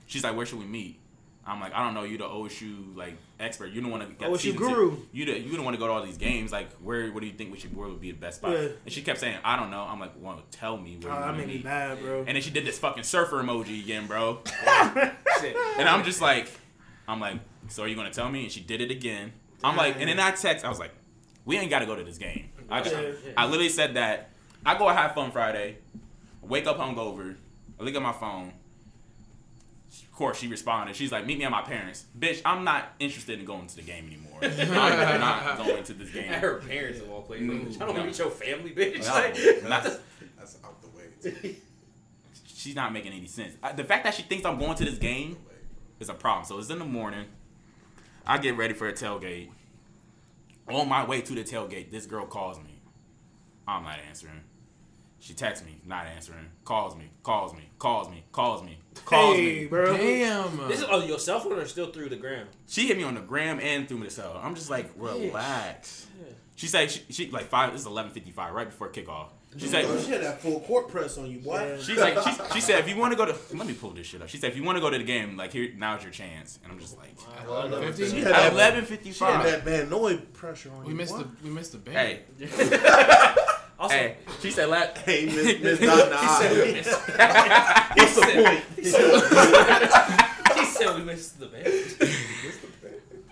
[0.06, 0.98] She's like, where should we meet?
[1.44, 2.04] I'm like, I don't know.
[2.04, 3.72] You the OSU like expert.
[3.72, 4.90] You don't want to get OSU guru.
[4.92, 5.06] Two.
[5.12, 6.52] You the, you don't want to go to all these games.
[6.52, 8.52] Like, where what do you think we should where would be the best spot?
[8.52, 8.68] Yeah.
[8.84, 9.82] And she kept saying, I don't know.
[9.82, 12.20] I'm like, well, tell me where Oh, that made me mad, bro.
[12.20, 14.38] And then she did this fucking surfer emoji again, bro.
[15.40, 15.56] Shit.
[15.78, 16.48] And I'm just like,
[17.12, 18.44] I'm like, so are you gonna tell me?
[18.44, 19.32] And she did it again.
[19.62, 20.90] I'm like, and then I text, I was like,
[21.44, 22.48] we ain't gotta go to this game.
[22.70, 23.32] I just, Yeah.
[23.36, 24.30] I literally said that.
[24.64, 25.78] I go have fun Friday,
[26.40, 27.36] wake up hungover,
[27.78, 28.52] I look at my phone.
[29.90, 30.94] Of course, she responded.
[30.96, 32.04] She's like, meet me at my parents.
[32.18, 34.38] Bitch, I'm not interested in going to the game anymore.
[34.42, 36.30] I'm not going to this game.
[36.32, 37.48] At her parents of all places.
[37.48, 38.04] Mm, I don't no.
[38.04, 39.00] meet your family, bitch.
[39.06, 39.84] No, Like, not-
[40.38, 41.56] That's out the way.
[42.46, 43.54] she's not making any sense.
[43.76, 45.36] The fact that she thinks I'm going to this game
[46.02, 46.44] is a problem.
[46.44, 47.24] So it's in the morning.
[48.26, 49.48] I get ready for a tailgate.
[50.68, 52.80] On my way to the tailgate, this girl calls me.
[53.66, 54.40] I'm not answering.
[55.18, 56.46] She texts me, not answering.
[56.64, 59.66] Calls me, calls me, calls me, calls me, calls Hey, me.
[59.66, 59.96] bro.
[59.96, 60.68] Damn.
[60.68, 62.48] This is oh your cell phone or still through the gram?
[62.66, 64.40] She hit me on the gram and through me the cell.
[64.42, 66.06] I'm just like, relax.
[66.56, 67.72] She said she, she like five.
[67.72, 69.28] This is 11:55, right before kickoff.
[69.58, 71.78] She said she had that full court press on you, boy.
[71.80, 74.06] she's like she, she said if you want to go to let me pull this
[74.06, 74.28] shit up.
[74.28, 76.58] She said if you want to go to the game, like here now's your chance.
[76.64, 78.08] And I'm just like Fifty?
[78.08, 79.12] She had that, 11:55.
[79.14, 80.96] she had that Van Noy pressure on We you.
[80.96, 81.22] missed boy.
[81.24, 81.96] the we missed the band.
[81.98, 82.20] Hey,
[83.78, 84.16] Also, hey.
[84.40, 86.26] She said la Hey, Miss Miss Dot he
[88.00, 88.64] What's the point?
[90.56, 92.14] he said we missed the band.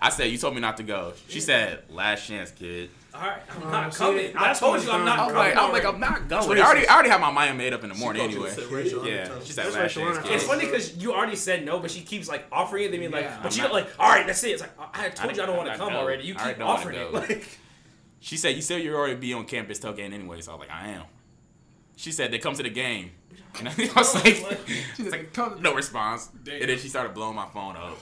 [0.01, 1.13] I said you told me not to go.
[1.29, 2.89] She said last chance, kid.
[3.13, 4.31] All right, I'm Oh, not see, coming.
[4.37, 5.05] I told you I'm done.
[5.05, 5.35] not I'm coming.
[5.35, 5.85] Oh, like, I'm like.
[5.85, 6.59] I'm not going.
[6.61, 8.49] I already, I already have my mind made up in the morning She anyway.
[8.51, 9.45] said Yeah, undertones.
[9.47, 10.35] she said That's last racial chance, undertones.
[10.41, 12.91] It's funny because you already said no, but she keeps like offering it.
[12.91, 13.99] Then being like, Yeah, but I'm you not- don't like.
[13.99, 14.51] All right, that's it.
[14.51, 15.99] It's like I told I- you I don't want I'm to come go.
[15.99, 16.23] already.
[16.23, 17.11] You keep offering it.
[17.13, 17.59] Like,
[18.21, 20.39] She said you said you already be on campus tailgating anyway.
[20.41, 21.03] So I was like, I am.
[21.97, 23.11] She said they come to the game,
[23.59, 24.41] and I was like,
[24.95, 26.29] She's like, no response.
[26.49, 27.97] And then she started blowing my phone up.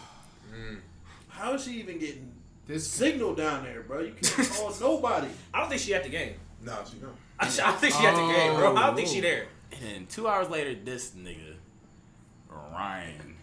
[1.30, 2.32] How is she even getting
[2.70, 4.02] This signal down there, bro?
[4.02, 5.28] You can't call nobody.
[5.52, 6.36] I don't think she at the game.
[6.64, 7.16] No, she don't.
[7.40, 8.76] I, I think she at the game, bro.
[8.76, 9.48] I don't think she there.
[9.72, 11.56] And then two hours later, this nigga,
[12.52, 13.36] Ryan,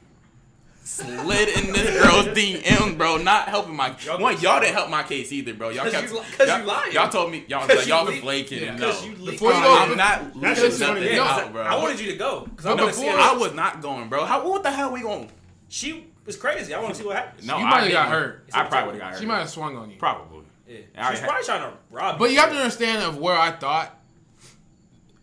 [0.85, 3.17] slid in this girl's DM, bro.
[3.17, 4.41] Not helping my Y'all- one.
[4.41, 5.71] Y'all didn't help my case either, bro.
[5.71, 6.93] Y'all 'Cause kept you 'cause y'all, you lying.
[6.93, 9.01] y'all told me y'all 'Cause like, you y'all leak- flaking Yeah, no.
[9.01, 9.17] you.
[9.17, 11.03] Before you go- I'm not leaving nothing.
[11.03, 11.63] Yeah, out, bro.
[11.63, 13.83] I wanted you to go because I But want to see before- I was not
[13.83, 14.25] going, bro.
[14.25, 15.31] How what the hell we going?
[15.69, 16.75] She was crazy.
[16.75, 17.47] I want to see what happens.
[17.47, 18.49] No, You I might have got hurt.
[18.53, 19.21] I probably would have got hurt.
[19.21, 19.97] She might have swung on you.
[19.97, 20.45] probably.
[20.69, 20.79] Yeah.
[20.99, 22.15] I She's had- probably trying to rob.
[22.15, 22.19] You.
[22.19, 23.97] But you have to understand of where I thought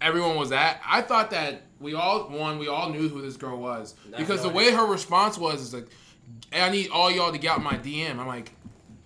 [0.02, 0.82] everyone was at.
[0.86, 4.48] I thought that we all one, we all knew who this girl was because the
[4.50, 5.88] no way her response was is like,
[6.52, 8.52] "Hey, "I need all y'all to get out my DM." I'm like,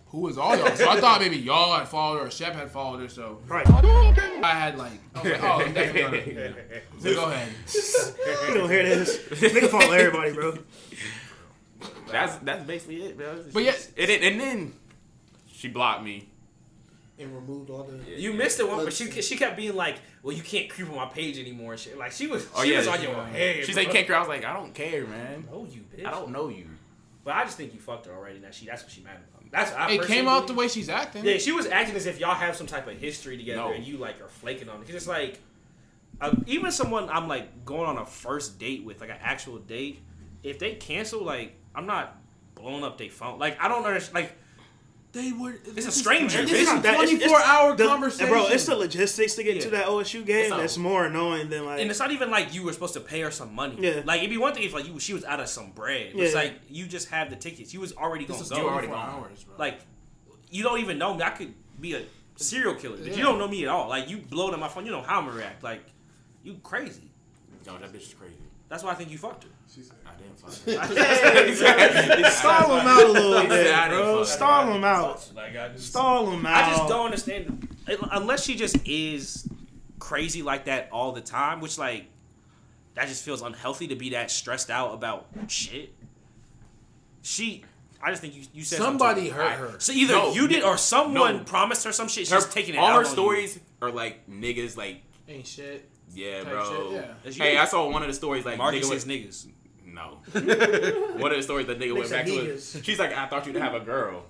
[0.08, 2.70] "Who is all y'all?" So I thought maybe y'all had followed her, or Shep had
[2.70, 3.10] followed her.
[3.10, 3.68] So Right.
[3.68, 6.56] I had like, I was like, "Oh, I'm definitely gonna."
[7.00, 7.50] So go ahead.
[8.48, 9.18] You don't hear this.
[9.30, 10.58] Nigga follow everybody, bro.
[12.12, 13.44] That's that's basically it, bro.
[13.54, 14.74] But yeah- and, then- and then
[15.52, 16.28] she blocked me.
[17.20, 17.98] And removed all the.
[18.20, 20.96] You missed it one, but she she kept being like, "Well, you can't creep on
[20.98, 21.98] my page anymore." And shit.
[21.98, 23.66] Like she was, Oh, she yeah, was on she- your head.
[23.66, 23.84] She bro.
[23.84, 25.48] said, "Can't care." I was like, "I don't care, man.
[25.52, 26.06] know you, bitch.
[26.06, 26.68] I don't know you."
[27.24, 28.38] But I just think you fucked her already.
[28.38, 29.52] That she that's what she mad about.
[29.52, 31.26] That's I It came out the way she's acting.
[31.26, 33.72] Yeah, she was acting as if y'all have some type of history together, No.
[33.74, 34.80] and you like are flaking on it.
[34.82, 35.40] Because it's like,
[36.22, 40.02] uh, even someone I'm like going on a first date with, like an actual date,
[40.44, 42.16] if they cancel, like I'm not
[42.56, 43.40] blowing up their phone.
[43.40, 44.16] Like I don't understand.
[44.16, 44.38] Like
[45.14, 45.56] They were.
[45.76, 46.42] It's a stranger.
[46.42, 48.28] This It's is a not that- it's- 24 hour The- conversation.
[48.28, 49.62] Bro, it's the logistics to get Yeah.
[49.64, 51.80] to that OSU game It's not- that's more annoying than like.
[51.80, 53.78] And it's not even like you were supposed to pay her some money.
[53.80, 54.02] Yeah.
[54.06, 56.12] Like it'd be one thing if like you she was out of some bread.
[56.14, 56.26] Yeah.
[56.26, 57.74] It's like you just have the tickets.
[57.74, 58.56] You was already This gonna go.
[58.70, 59.10] 24 already gone.
[59.24, 59.56] hours, bro.
[59.58, 59.80] Like
[60.52, 61.24] you don't even know me.
[61.24, 62.04] I could be a
[62.36, 63.16] serial killer, but Yeah.
[63.16, 63.88] you don't know me at all.
[63.90, 64.86] Like you blowed up my phone.
[64.86, 65.64] You know how I'm gonna react.
[65.64, 65.84] Like
[66.44, 67.10] you crazy.
[67.66, 68.36] Yo, that bitch is crazy.
[68.70, 69.50] That's why I think you fucked her.
[70.50, 70.78] She said.
[70.80, 72.32] I didn't fuck her.
[72.32, 74.24] Stall him out a little bit, didn't bro.
[74.24, 75.32] Stall him out.
[75.36, 76.64] Like I just, Stall him out.
[76.64, 77.68] I just don't understand
[78.12, 79.48] unless she just is
[80.00, 82.06] crazy like that all the time, which like
[82.96, 85.94] that just feels unhealthy to be that stressed out about shit.
[87.22, 87.64] She,
[88.02, 89.76] I just think you you said Somebody to hurt I- her.
[89.80, 91.44] So either No, you did or someone no.
[91.44, 92.28] promised her some shit.
[92.28, 93.12] She's Her, taking it all out her on you.
[93.12, 95.90] stories are like niggas, like Ain't shit.
[96.14, 96.92] yeah, bro.
[96.92, 97.44] shit, yeah.
[97.44, 99.48] Hey, I saw one of the stories like Marcus nigga is was, niggas.
[99.98, 100.20] No.
[101.20, 102.32] one of the stories that nigga went back to.
[102.32, 102.84] niggas.
[102.84, 104.24] She's like, I thought you'd have a girl,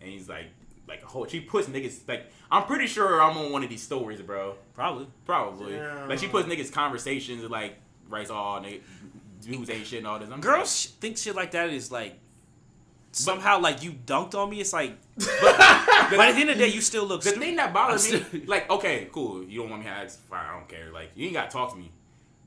[0.00, 0.46] and he's like,
[0.86, 1.26] like a whole.
[1.26, 2.30] She puts niggas like.
[2.50, 4.54] I'm pretty sure I'm on one of these stories, bro.
[4.74, 5.06] Probably.
[5.24, 5.74] Probably.
[5.74, 6.04] Yeah.
[6.06, 7.76] Like she puts niggas conversations and like
[8.08, 8.80] writes all nigga
[9.40, 10.28] dudes ain't shit and all this.
[10.30, 12.18] I'm Girls sh- think shit like that is like
[13.12, 14.60] somehow like you dunked on me.
[14.60, 15.26] It's like, but,
[16.10, 17.44] but at the end of the day, you still look The stupid.
[17.46, 20.44] thing that bothers I'm me, like, okay, cool, you don't want me to ask, fine,
[20.46, 20.90] I don't care.
[20.92, 21.90] Like, you ain't gotta talk to me.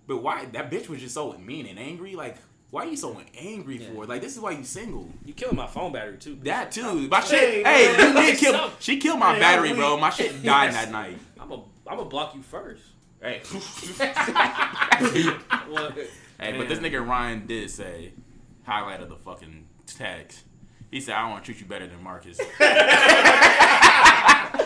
[0.07, 2.15] But why that bitch was just so mean and angry?
[2.15, 2.37] Like,
[2.69, 4.05] why are you so angry for?
[4.05, 5.09] Like, this is why you single.
[5.25, 6.37] You killing my phone battery too.
[6.43, 7.07] That too.
[7.07, 7.63] My shit.
[7.63, 7.73] man.
[7.73, 8.71] Hey, you did kill.
[8.79, 9.97] She killed my Hey, battery, bro.
[9.97, 11.17] My shit died that night.
[11.39, 11.55] I'm a
[11.89, 12.83] I'm gonna block you first.
[13.21, 13.41] Hey,
[15.71, 15.91] Well,
[16.39, 18.11] hey, but this nigga Ryan did say,
[18.63, 20.43] highlight of the fucking text.
[20.91, 22.37] He said, "I want to treat you better than Marcus."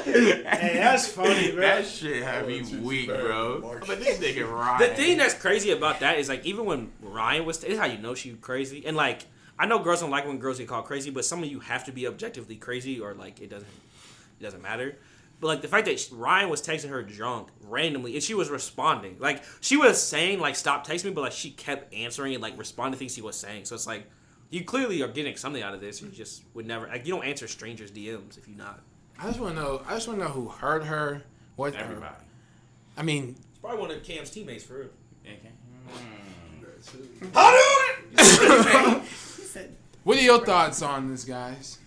[0.03, 1.61] Hey, that's funny, bro.
[1.61, 3.79] that shit had I me wanna treat you weak, bro.
[3.87, 4.79] But this nigga Ryan.
[4.79, 7.85] the thing that's crazy about that is like even when Ryan was, this is how
[7.85, 8.85] you know she crazy.
[8.85, 9.25] And like
[9.57, 11.83] I know girls don't like when girls get called crazy, but some of you have
[11.85, 13.69] to be objectively crazy or like it doesn't
[14.39, 14.97] it doesn't matter.
[15.39, 19.17] But like the fact that Ryan was texting her drunk randomly and she was responding,
[19.19, 22.57] like she was saying like stop texting me, but like she kept answering and like
[22.57, 23.65] responding to things he was saying.
[23.65, 24.07] So it's like
[24.49, 26.01] you clearly are getting something out of this.
[26.01, 28.81] You just would never like you don't answer strangers DMs if you not.
[29.21, 29.83] I just want to know.
[29.87, 31.21] I just want to know who hurt her.
[31.55, 32.15] What everybody.
[32.97, 34.89] I mean, it's Probably one of Cam's teammates for real.
[35.23, 35.37] Mm.
[40.03, 41.77] What are your thoughts on this, guys?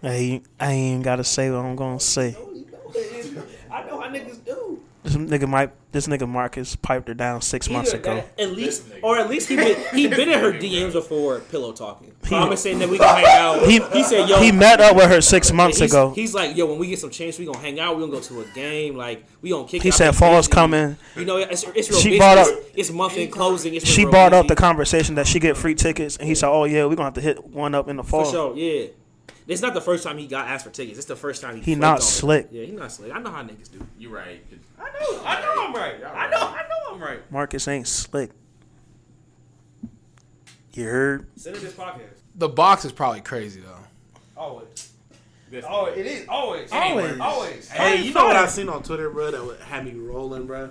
[0.00, 2.34] Hey, I ain't gotta say what I'm gonna say.
[3.70, 4.80] I know how niggas do.
[5.12, 8.16] This nigga might, this nigga Marcus piped her down six months ago.
[8.16, 11.72] that- at least, or at least he been, he been in her DMs before pillow
[11.72, 13.66] talking, promising that we can hang out.
[13.66, 16.12] He- He, said, "Yo, He met up with her six months he's, ago.
[16.14, 17.96] He's like, yo, when we get some chance, we gonna hang out.
[17.96, 18.94] We gonna go to a game.
[18.96, 19.82] Like we gonna kick.
[19.82, 19.92] He it.
[19.92, 20.54] I've said fall's busy.
[20.54, 20.96] coming.
[21.16, 21.98] You know, it's, it's real.
[22.00, 22.18] She busy.
[22.18, 23.74] brought up- It's, it's month end closing.
[23.74, 26.48] It's She real brought up the conversation that she get free tickets, and he said,
[26.48, 28.86] "Oh yeah, we're gonna have to hit one up in the fall." For sure, yeah.
[29.50, 30.96] It's not the first time he got asked for tickets.
[30.96, 31.62] It's the first time he.
[31.62, 32.02] He not on it.
[32.02, 32.48] slick.
[32.52, 33.12] Yeah, he not slick.
[33.12, 33.84] I know how niggas do.
[33.98, 34.40] You're right.
[34.78, 35.22] I know.
[35.24, 35.94] I know I'm right.
[36.04, 36.38] I know.
[36.38, 37.32] I know I'm right.
[37.32, 38.30] Marcus ain't slick.
[40.74, 41.26] You heard?
[41.34, 42.20] Send her this podcast.
[42.36, 44.20] The box is probably crazy though.
[44.36, 44.92] Always.
[45.50, 46.70] This Oh, it is always.
[46.70, 47.18] Always.
[47.18, 47.68] Always.
[47.68, 49.32] Hey, you know what I seen on Twitter, bro?
[49.32, 50.70] That would have me rolling, bro.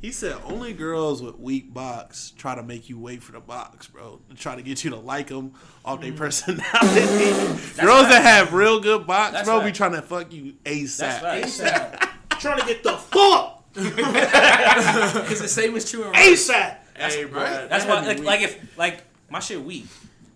[0.00, 3.86] He said only girls with weak box try to make you wait for the box,
[3.86, 4.20] bro.
[4.30, 5.52] To try to get you to like them
[5.84, 6.16] off their mm.
[6.16, 6.64] personality.
[7.80, 11.22] girls that have real good box, That's bro, be trying to fuck you That's ASAP.
[11.22, 12.08] right.
[12.40, 16.22] Trying to get the fuck Because the same is true in rap.
[16.22, 16.76] ASAP.
[16.96, 19.86] Hey, bro, That's that why, had me like, like if, like, my shit weak.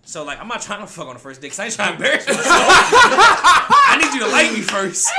[0.07, 1.89] So, like, I'm not trying to fuck on the first day because I ain't trying
[1.89, 2.45] to embarrass myself.
[2.47, 5.09] I need you to like me first.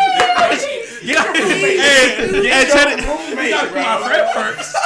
[1.04, 3.04] Get out Hey, check it.
[3.74, 4.76] my friend first.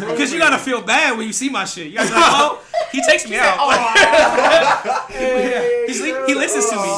[0.00, 1.88] Because you gotta feel bad when you see my shit.
[1.88, 3.58] You gotta be like, oh, he takes me out.
[3.60, 3.70] Oh,
[5.86, 6.88] he's, he listens to me.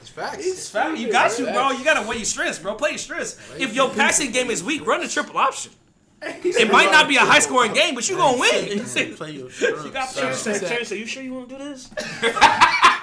[0.00, 0.46] It's facts.
[0.46, 0.96] It's fat.
[0.96, 1.72] You got you, bro.
[1.72, 2.74] You gotta weigh your stress, bro.
[2.74, 3.36] Play your stress.
[3.58, 5.72] If your passing game is weak, run the triple option.
[6.22, 8.80] It might not be a high scoring game, but you gonna win.
[9.16, 9.50] Play You
[9.92, 11.90] got Terrence the said, Terrence said, "You sure you want to do this?"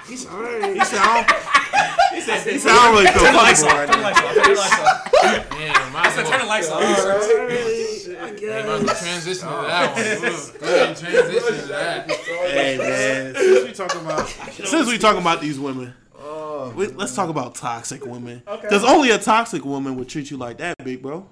[0.06, 3.62] He said, I don't, he said, he said, I don't really feel Turn the lights
[3.62, 3.88] comfortable off.
[3.88, 4.34] Turn the lights off.
[4.34, 5.50] Turn the lights off.
[5.50, 6.80] Damn, might as Turn the lights off.
[6.82, 10.60] might as well transition to that one.
[10.60, 12.10] Go ahead and transition to that.
[12.10, 17.14] Hey man, since we talking about since we talking about these women, oh, we, let's
[17.14, 18.42] talk about toxic women.
[18.60, 21.26] Because only a toxic woman would treat you like that, big bro.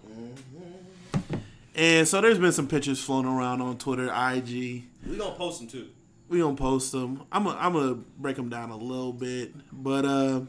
[1.74, 4.84] And so there's been some pictures floating around on Twitter, IG.
[5.06, 5.88] We gonna post them too.
[6.28, 7.22] We gonna post them.
[7.32, 10.40] I'm gonna I'm gonna break them down a little bit, but uh,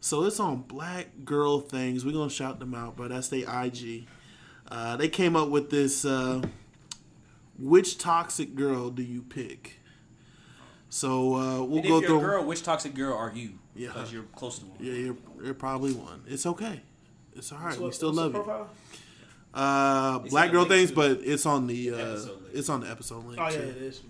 [0.00, 2.04] so it's on Black Girl Things.
[2.04, 4.06] We gonna shout them out, but that's their IG.
[4.70, 6.04] Uh, they came up with this.
[6.04, 6.42] Uh,
[7.58, 9.80] which toxic girl do you pick?
[10.90, 12.18] So uh, we'll And go you're through.
[12.18, 13.52] a girl, which toxic girl are you?
[13.74, 13.88] Yeah.
[13.88, 14.76] Because you're close to one.
[14.80, 16.22] Yeah, you're, you're probably one.
[16.26, 16.80] It's okay.
[17.34, 17.76] It's all right.
[17.76, 18.66] we What- still love you.
[19.56, 20.14] Profile?
[20.14, 22.18] Uh, It's Black Girl Things, but it's on the uh,
[22.52, 23.40] it's on the episode link.
[23.40, 23.62] Oh yeah, too.
[23.62, 24.02] it is.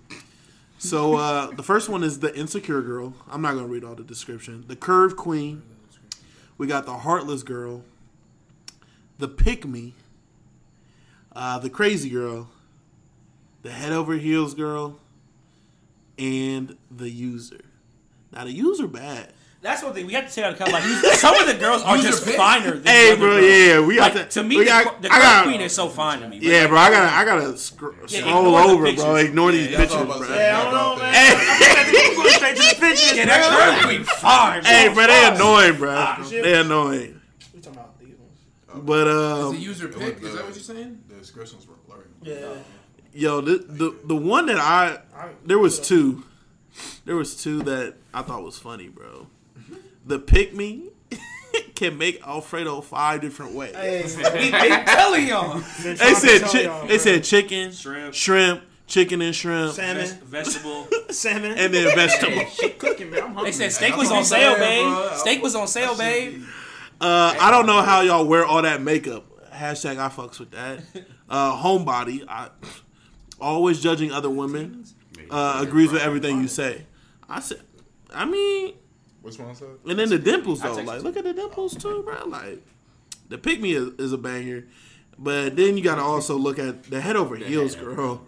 [0.78, 3.14] So uh, the first one is the insecure girl.
[3.30, 4.64] I'm not gonna read all the description.
[4.68, 5.62] The curve queen.
[6.58, 7.82] We got the heartless girl.
[9.18, 9.94] The pick me.
[11.34, 12.48] Uh, the crazy girl.
[13.62, 14.98] The head over heels girl.
[16.18, 17.60] And the user.
[18.32, 19.32] Now the user bad.
[19.62, 20.68] That's one thing we have to take out of.
[20.72, 20.82] Like
[21.14, 22.72] some of the girls are just finer.
[22.72, 23.44] Than Hey, bro, girls.
[23.44, 24.40] yeah, we got Like, to.
[24.40, 26.38] to me, we the, got- the girl got- queen is so fine to me.
[26.38, 26.48] bro.
[26.48, 28.84] Yeah, bro, I gotta, I gotta scr- Yeah, scroll over, bro.
[28.92, 29.24] pictures.
[29.28, 30.36] Ignore these Yeah, That's all pictures, I'm about to bro.
[30.36, 31.14] Yeah, I don't know, man.
[31.14, 33.16] Hey, Going straight to the pictures.
[33.16, 34.62] Yeah, that curve queen fine.
[34.62, 34.70] bro.
[34.70, 35.94] hey, bro, they annoying, bro.
[35.96, 37.20] Ah, They annoying.
[37.54, 38.84] We talking about these ones.
[38.86, 40.22] But Is um, the user pick?
[40.22, 41.02] Is that what you're saying?
[41.08, 42.04] The descriptions were blurry.
[42.22, 42.54] Yeah.
[43.12, 44.98] yo, the, the the one that I
[45.44, 46.24] there was two,
[47.04, 49.26] there was two that I thought was funny, bro.
[50.06, 50.90] The pick me
[51.74, 53.74] can make Alfredo five different ways.
[54.16, 55.58] We been telling y'all.
[55.82, 58.14] They said chi- they said chicken, Shrimp.
[58.14, 60.86] shrimp, chicken and shrimp, salmon, Vegetable.
[61.10, 61.52] salmon.
[61.58, 62.44] and then vegetable.
[62.78, 63.22] Cooking, man.
[63.24, 63.44] I'm hungry.
[63.50, 65.16] They said steak I'm was on sale, babe.
[65.16, 66.44] Steak was on sale, babe.
[67.00, 69.24] Uh, I don't know how y'all wear all that makeup.
[69.52, 70.80] Hashtag I fucks with that.
[71.28, 72.50] Uh, homebody, I
[73.40, 74.84] always judging other women.
[75.30, 76.86] Uh, agrees with everything you say.
[77.28, 77.60] I said,
[78.14, 78.74] I mean,
[79.26, 79.68] Which one said?
[79.88, 80.74] and then the dimples though.
[80.74, 82.24] Like, look at the dimples too, bro.
[82.26, 82.64] Like,
[83.28, 84.64] the pick me is, is a banger,
[85.18, 88.26] but then you got to also look at the head over heels girl.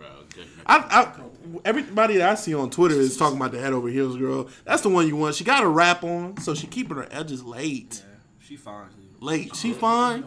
[0.67, 1.21] I, I,
[1.65, 4.49] everybody that I see on Twitter is talking about the head over heels girl.
[4.65, 5.35] That's the one you want.
[5.35, 8.05] She got a wrap on, so she keeping her edges late.
[8.41, 8.89] She fine.
[9.21, 9.55] Late.
[9.57, 10.25] She fine.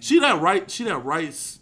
[0.00, 0.70] She that right.
[0.70, 1.28] She that right.
[1.28, 1.58] s-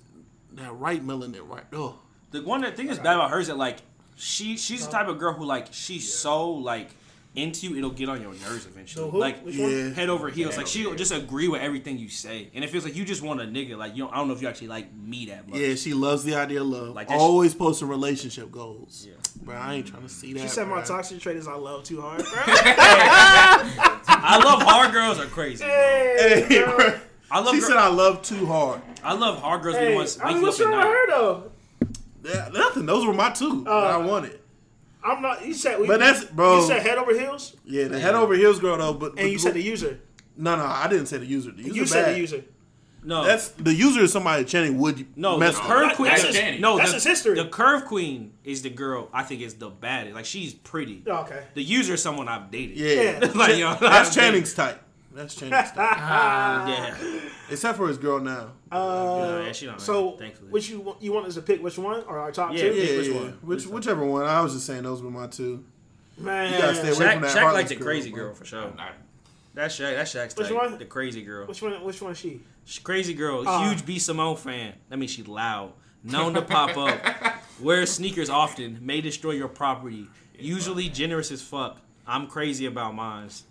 [0.55, 1.64] That right melanin right.
[1.72, 1.98] Oh,
[2.33, 3.79] The one that thing that's bad about her is that like
[4.16, 6.90] she she's the type of girl who like she's so like
[7.35, 9.11] into you, it'll get on your nerves eventually.
[9.11, 9.16] So?
[9.16, 9.90] Like Yeah.
[9.90, 10.53] head over heels.
[10.55, 13.23] Head like she'll just agree with everything you say, and it feels like you just
[13.23, 13.77] want a nigga.
[13.77, 15.59] Like you, don't, I don't know if you actually like me that much.
[15.59, 16.88] Yeah, she loves the idea of love.
[16.88, 19.07] Like Like that Always posting relationship goals.
[19.09, 19.14] Yeah.
[19.42, 20.40] Bro, I ain't trying to see that.
[20.42, 22.31] She said my toxic trait is I love too hard, bro.
[22.45, 25.64] I love hard girls are crazy.
[25.64, 25.73] bro.
[25.75, 26.77] hey, Hey, bro.
[26.77, 26.99] bro.
[27.31, 28.83] I love She gir- said I love too hard.
[29.03, 29.77] I love hard girls.
[29.77, 30.90] Hey, Hey, ones I wake mean, you what's at wrong with night.
[30.92, 31.51] her though?
[32.25, 32.87] Yeah, nothing.
[32.87, 33.64] Those were my two.
[33.64, 34.07] that I oh.
[34.07, 34.38] wanted.
[35.05, 35.45] I'm not.
[35.47, 36.61] You said, But that's- bro.
[36.61, 38.95] You said head over heels, Yeah, the head over heels girl though.
[38.95, 40.01] But and you said the user.
[40.37, 40.65] no, no.
[40.65, 41.51] I didn't say the user.
[41.51, 42.15] The user You said bad.
[42.15, 42.45] the user.
[43.05, 45.33] No, That's the user is somebody Channing would no.
[45.33, 45.65] The mess with.
[45.67, 46.11] curve That- queen.
[46.11, 47.35] that's the- his- no, that's the, his history.
[47.35, 50.15] The curve queen is the girl I think is the baddest.
[50.15, 51.03] Like she's pretty.
[51.09, 51.43] Oh, okay.
[51.55, 52.77] The user is someone I've dated.
[52.77, 53.33] Yeah, Yeah.
[53.35, 54.81] like yo, that's I've dated- Channing's type.
[55.14, 55.77] That's Channing's type.
[55.77, 56.94] Yeah.
[57.51, 58.53] Except for his girl now.
[58.70, 60.51] Uh, yeah, she don't so, have thankfully.
[60.51, 62.75] which you want- you want us to pick which one or our top Yeah, two?
[62.75, 63.14] Yeah, which yeah.
[63.14, 63.38] one?
[63.42, 64.25] Which, whichever one.
[64.25, 65.64] I was just saying those were my two.
[66.18, 68.35] Man, You gotta stay away Shaq, from that Shaq heartless like the girl, crazy girl
[68.35, 68.72] for sure.
[69.55, 69.94] That's Shaq.
[69.96, 70.57] That's Shaq's Which type.
[70.57, 70.79] one?
[70.79, 71.46] The crazy girl.
[71.46, 71.72] Which one?
[71.85, 72.40] Which one is she?
[72.64, 73.44] She crazy girl.
[73.46, 73.68] Ah.
[73.68, 74.75] Huge B Simone fan.
[74.88, 75.72] That means she loud.
[76.05, 77.35] Known to pop up.
[77.61, 78.79] Wears sneakers often.
[78.81, 80.09] May destroy your property.
[80.38, 81.79] Usually generous as fuck.
[82.07, 83.44] I'm crazy about mines.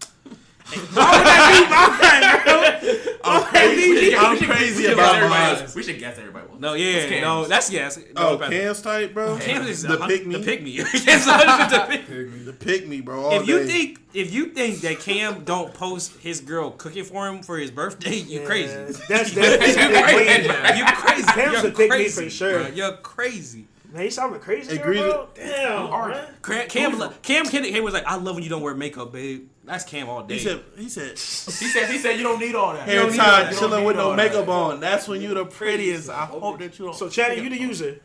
[3.24, 5.70] I'm crazy, I'm crazy should guess about everybody mine.
[5.76, 6.48] We should guess everybody.
[6.50, 6.60] else.
[6.60, 7.22] No, yeah, Cam's?
[7.22, 7.98] no, that's yes.
[8.16, 9.38] Oh, no, Oh, Cam's type, bro.
[9.38, 10.38] Cam is the pick me.
[10.38, 10.78] The pick me.
[10.84, 12.44] Cam's the pick me.
[12.44, 13.22] The pick me, bro.
[13.24, 13.68] All If you day.
[13.68, 17.72] think if you think that Cam don't post his girl cooking for him for his
[17.72, 18.74] birthday, you crazy.
[19.08, 20.48] That's definitely you the crazy.
[20.48, 20.78] pick.
[20.78, 21.24] You crazy.
[21.24, 22.60] Cam's You're the pick me for sure.
[22.64, 22.68] bro.
[22.74, 23.66] You're crazy.
[23.94, 25.28] Man, you sound like crazy, girl, bro.
[25.36, 26.28] Damn, are man.
[26.42, 29.50] Cam, Cam, Cam, Cam, Cam was like, "I love when you don't wear makeup, babe."
[29.72, 30.34] That's Cam all day.
[30.34, 31.90] he said, he said, He said.
[31.90, 32.86] He said you don't need all that.
[32.88, 34.18] You hair don't need all tied, chilling with no all that.
[34.18, 34.80] makeup on.
[34.82, 36.10] That's when you the prettiest.
[36.10, 36.94] I hope that you don't.
[36.96, 38.02] So, Channing, you the user.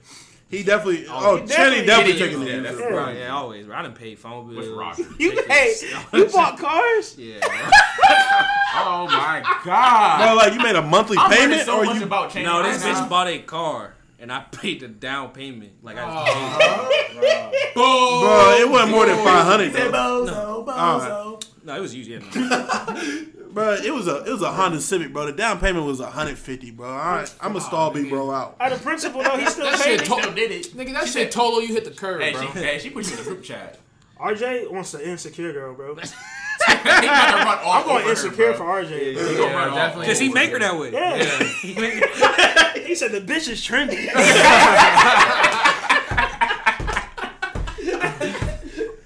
[0.49, 1.07] he definitely.
[1.09, 2.63] Oh, oh, he Channing definitely- definitely he taking used the user.
[2.63, 2.89] That's Yeah.
[2.91, 3.67] Bro, yeah, always.
[3.67, 3.77] Bro.
[3.77, 4.65] I didn't pay phone bills.
[4.69, 5.03] With Roger.
[5.19, 5.83] You, tickets.
[5.83, 7.17] hey, you bought cars?
[7.19, 7.41] Yeah.
[8.79, 10.19] Oh my god.
[10.25, 12.05] Bro, like you made a monthly I'm payment, so or much you?
[12.05, 12.45] about changing.
[12.45, 13.09] no, this right bitch now.
[13.09, 15.73] bought a car, and I paid the down payment.
[15.83, 16.03] Like I.
[16.03, 17.51] Uh-huh.
[17.75, 18.21] Boom.
[18.23, 19.67] Bro, it wasn't more than five hundred.
[19.69, 20.65] He said though.
[20.65, 21.46] bozo, Alright.
[21.67, 21.69] Bozo.
[21.69, 22.21] No, it was you.
[22.37, 23.35] Yeah.
[23.51, 25.25] Bro, it was a it was a Honda Civic, bro.
[25.27, 26.89] The down payment was a hundred fifty, bro.
[26.89, 28.57] All right, I'm a stall big bro out.
[28.61, 30.23] Out of principle, though, he still That paid shit me.
[30.23, 30.77] to- did it.
[30.77, 32.43] Nigga, that shit total you hit the curb, Hey, bro.
[32.43, 33.79] she, hey, she put you in the group chat.
[34.21, 35.97] RJ wants the insecure girl, bro.
[36.67, 38.85] He about to run all I'm going over insecure her, for bro.
[38.85, 38.91] RJ.
[39.09, 39.37] He bro.
[39.37, 40.07] gonna run all definitely.
[40.07, 40.59] Cause he over make her her.
[40.61, 40.93] that way.
[40.93, 41.43] Yeah.
[42.75, 44.09] He He said the bitch is trendy.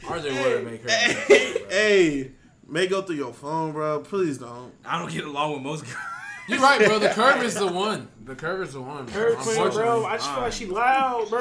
[0.03, 0.89] RJ would make her.
[1.71, 2.31] Hey,
[2.71, 4.01] may go through your phone, bro.
[4.01, 4.73] Please don't.
[4.85, 5.97] I don't get along with most girls.
[6.51, 6.99] You're right, bro.
[6.99, 8.09] The curve is the one.
[8.25, 9.07] The curve is the one.
[9.07, 9.15] Bro.
[9.15, 10.05] Her queen, bro.
[10.05, 11.41] I just feel like she loud, bro.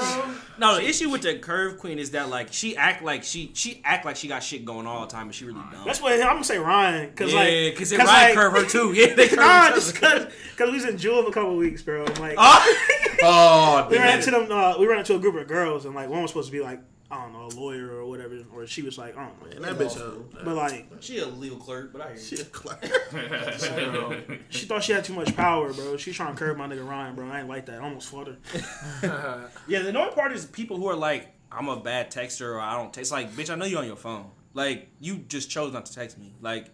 [0.59, 3.81] No, the issue with the curve queen is that like she act like she she
[3.83, 5.85] act like she got shit going all the time, but she really don't.
[5.85, 7.11] That's what I'm gonna say, Ryan.
[7.13, 8.93] Cause yeah, like, because it cause ride like, curve her too.
[8.99, 11.81] Yeah, they curve Nah, just cause, cause we was in Jewel for a couple weeks,
[11.81, 12.05] bro.
[12.05, 14.51] I'm like, Oh, we ran into them.
[14.51, 16.61] Uh, we ran into a group of girls, and like one was supposed to be
[16.61, 19.55] like, I don't know, a lawyer or whatever, or she was like, I don't know.
[19.55, 22.21] And that bitch, uh, But like, She a legal clerk, but I hear you.
[22.21, 22.77] she a clown.
[24.49, 25.97] she thought she had too much power, bro.
[25.97, 27.27] She trying to curb my nigga Ryan, bro.
[27.29, 27.81] I ain't like that.
[27.81, 29.49] I almost fought her.
[29.67, 32.75] Yeah, the annoying part is people who are like, I'm a bad texter or I
[32.75, 33.11] don't text.
[33.11, 34.29] Like, bitch, I know you on your phone.
[34.53, 36.33] Like, you just chose not to text me.
[36.41, 36.67] Like,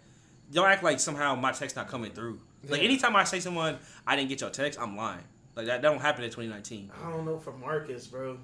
[0.52, 2.40] don't act like somehow my text not coming through.
[2.68, 5.24] Like, anytime I say someone I didn't get your text, I'm lying.
[5.54, 6.90] Like that, that don't happen in 2019.
[7.02, 8.38] I don't know for Marcus, bro.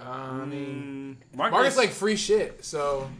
[0.00, 3.10] I mean, Mm, Marcus, Marcus like free shit, so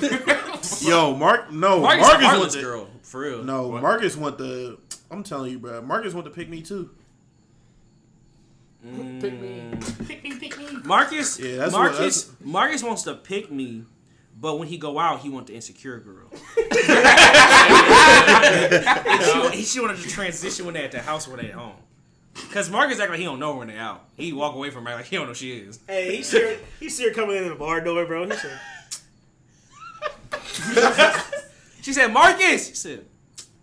[0.80, 1.52] Yo, Mark.
[1.52, 3.44] No, Marcus, Marcus, a want the, girl for real.
[3.44, 4.78] No, Marcus want the.
[5.10, 5.82] I'm telling you, bro.
[5.82, 6.90] Marcus want to pick me too.
[8.82, 9.70] pick me.
[10.06, 10.66] Pick me pick me.
[10.84, 13.84] Marcus, Yeah, that's what- Marcus, Marcus wants to pick me,
[14.40, 16.28] but when he go out, he want the insecure girl.
[19.52, 21.74] she, he, she wanted to transition when they at the house when they at home.
[22.52, 24.04] Cause Marcus act like he don't know her when they out.
[24.16, 25.78] He walk away from her like he don't know she is.
[25.86, 28.24] Hey, he see her, he see her coming in the bar door, bro.
[28.26, 28.58] He said,
[31.82, 32.68] She said, Marcus.
[32.68, 33.04] She said,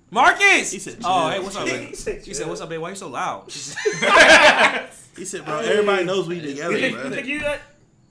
[0.10, 0.72] Marcus.
[0.72, 1.94] He said, oh, hey, what's up, He man?
[1.94, 2.82] said, She said, what's up, babe?
[2.82, 3.52] Why you so loud?
[3.52, 7.10] She said, He said, bro, everybody knows we together, "You bro.
[7.10, 7.62] think you that?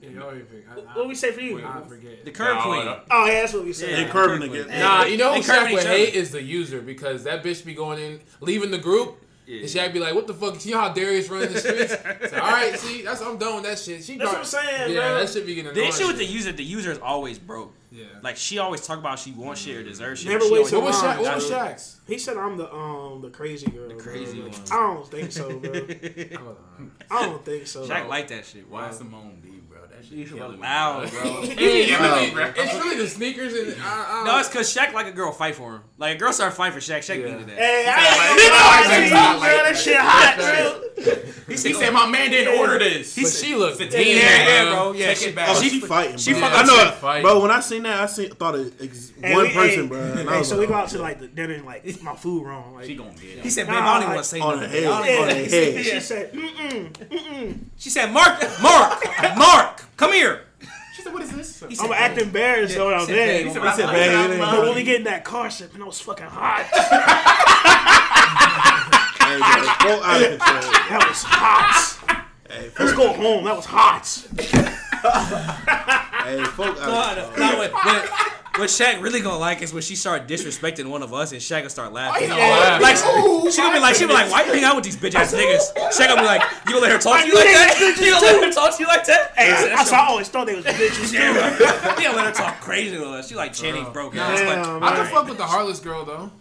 [0.01, 0.65] Yeah, you already pick.
[0.69, 1.59] I, What we say for you?
[1.61, 2.23] I, I forget.
[2.23, 2.85] the curve No, queen.
[2.85, 2.99] no.
[3.09, 3.89] Oh yeah, that's what we said.
[3.89, 3.95] Yeah.
[4.03, 4.67] They curving Kirkland.
[4.69, 4.79] together.
[4.79, 7.43] Nah, you know They who curving Shaq would each hate is the user because that
[7.43, 9.61] bitch be going in, leaving the group, Yeah.
[9.61, 10.63] and Shaq be like, "What the fuck?
[10.65, 11.93] You know how Darius running the streets?
[12.31, 14.03] So, All right, see, that's I'm done with that shit.
[14.03, 15.19] She That's got- what I'm saying, Yeah, bro.
[15.19, 15.87] that shit be getting The annoying.
[15.93, 17.73] issue with the user, the user is always broke.
[17.89, 18.03] yeah.
[18.21, 20.29] Like she always talk about she wants shit or deserves shit.
[20.31, 21.21] Never She waste always- what was Shaq?
[21.21, 21.49] What was.
[21.49, 21.97] Shaq's?
[22.07, 23.87] He said I'm the um the crazy girl.
[23.87, 24.49] The crazy bro.
[24.49, 24.61] one.
[24.69, 25.71] I don't think so, bro.
[27.11, 27.87] I don't think so.
[27.87, 28.69] Shaq like that shit.
[28.69, 28.91] Why Why?
[28.91, 29.56] Simone B, bro?
[29.97, 31.07] That That shit You should killing me, bro.
[31.09, 31.41] bro.
[31.43, 31.59] It's
[31.99, 32.53] really, bro.
[32.55, 34.23] it's really the sneakers and I, I, uh, uh.
[34.25, 35.81] No, it's because Shaq like a girl fight for him.
[35.97, 36.99] Like a girl started fighting for Shaq.
[36.99, 37.57] Shaq needed that.
[37.57, 39.63] Hey, I ain't gonna lie said to like- you, bro.
[39.63, 40.83] That shit hot, bro.
[41.47, 44.91] He said, "My man didn't order this." but she looked It's a mean, yeah, bro.
[44.91, 44.99] bro.
[44.99, 45.33] Yeah, Take she.
[45.37, 46.17] Oh, she, she, fighting.
[46.17, 47.21] she fucking I know, said it, fight.
[47.23, 47.39] bro.
[47.41, 49.99] When I seen that, I seen thought it ex- one we- person, hey, bro.
[49.99, 52.15] and I Hey, so we go out to like the dinner and like it's my
[52.15, 52.75] food wrong.
[52.75, 54.59] Like, She gonna get He said, Nah, "Babe, I don't even want to say on
[54.59, 55.85] nothing." I don't even on the wanna say head.
[55.93, 57.59] she said, mm-mm, mm-mm.
[57.77, 59.03] She said, "Mark, Mark,
[59.37, 60.45] Mark, come here."
[60.95, 62.85] She said, "What is this?" He said, I'm acting embarrassed though.
[62.87, 63.43] when I'm said, there.
[63.43, 64.95] He said, He said, "I "Babe, like it it, ain't I But when we get
[64.95, 66.65] in that car, shit, man, that was fucking hot.
[69.27, 69.45] Hey, bro,
[69.97, 70.71] go out of control.
[70.89, 72.25] That was hot.
[72.79, 73.43] Let's go home.
[73.43, 74.07] That was hot.
[76.23, 78.09] Hey, folk No, out no, of no, what, what,
[78.57, 81.59] what Shaq really gonna like is when she start disrespecting one of us and Shaq
[81.59, 82.29] gonna start laughing.
[82.29, 82.81] laugh.
[82.81, 85.15] Like she gonna be like, she be like, why you hang out with these bitch
[85.15, 85.73] ass niggas?
[85.91, 87.97] Shaq gonna be like, you gonna let her talk to you like that?
[88.01, 89.33] You gonna let her talk to you like that?
[89.35, 91.17] Hey, I said, I, "That's saw, I always thought they was bitches too.
[91.17, 93.27] your- You gonna let her talk crazy to us?
[93.29, 94.39] She like Channing broke ass.
[94.41, 96.31] Like, I can fuck with the heartless girl though.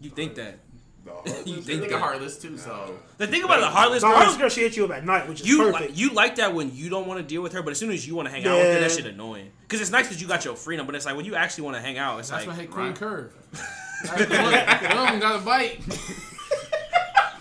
[0.00, 0.58] you think that?
[1.46, 2.00] You They think think that?
[2.00, 4.84] heartless too, so The thing about the heartless So girl, Harlem girl, she hit you
[4.86, 5.80] up at night, which is you perfect.
[5.90, 7.90] like, you like that when you don't want to deal with her, but as soon
[7.90, 9.50] as you want to hang out with her, that shit annoying.
[9.62, 11.76] Because it's nice that you got your freedom, but it's like when you actually want
[11.76, 12.96] to hang out, it's That's like why I hate Queen right.
[12.96, 13.32] Curve.
[14.04, 15.80] One one got a bite.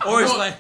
[0.07, 0.55] Or it's like,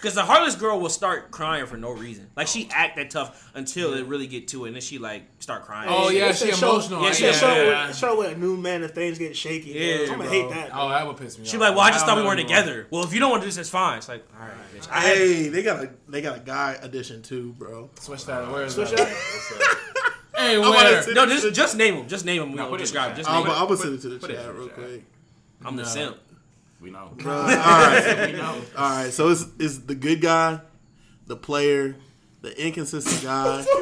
[0.00, 2.30] because the heartless girl will start crying for no reason.
[2.36, 5.22] Like she act that tough until it really get to it, and then she like
[5.40, 5.88] start crying.
[5.92, 7.02] Oh yeah, It's she emotional.
[7.02, 7.40] yeah, I she get a it.
[7.40, 7.86] show show, Yeah.
[7.88, 9.70] with, show with a new man if things get shaky.
[9.70, 10.28] Yeah, Yeah, I'm gonna bro.
[10.30, 10.70] hate that.
[10.72, 11.50] Oh, that would piss me off.
[11.50, 12.60] She like, well, I just don't thought we weren't anymore.
[12.62, 12.86] together.
[12.90, 13.98] Well, if you don't want to do this, it's fine.
[13.98, 14.88] It's like, all right, bitch.
[14.90, 17.90] I had, Hey, they got a they got a guy edition too, bro.
[17.98, 18.50] Switch that.
[18.50, 18.98] Where is Switch that?
[18.98, 19.78] that.
[20.36, 21.14] Hey, where?
[21.14, 22.06] no, just just name him.
[22.06, 22.50] Just name him.
[22.52, 23.10] We No, will put it describe.
[23.10, 23.28] the Just.
[23.28, 23.52] I'm, name him.
[23.52, 25.02] I'm gonna Put- send it to the put chat real quick.
[25.64, 26.16] I'm the simp.
[26.80, 27.12] We know.
[27.16, 28.60] Bro, all right, we know.
[28.76, 29.12] all right.
[29.12, 30.60] So it's it's the good guy,
[31.26, 31.96] the player,
[32.42, 33.64] the inconsistent guy.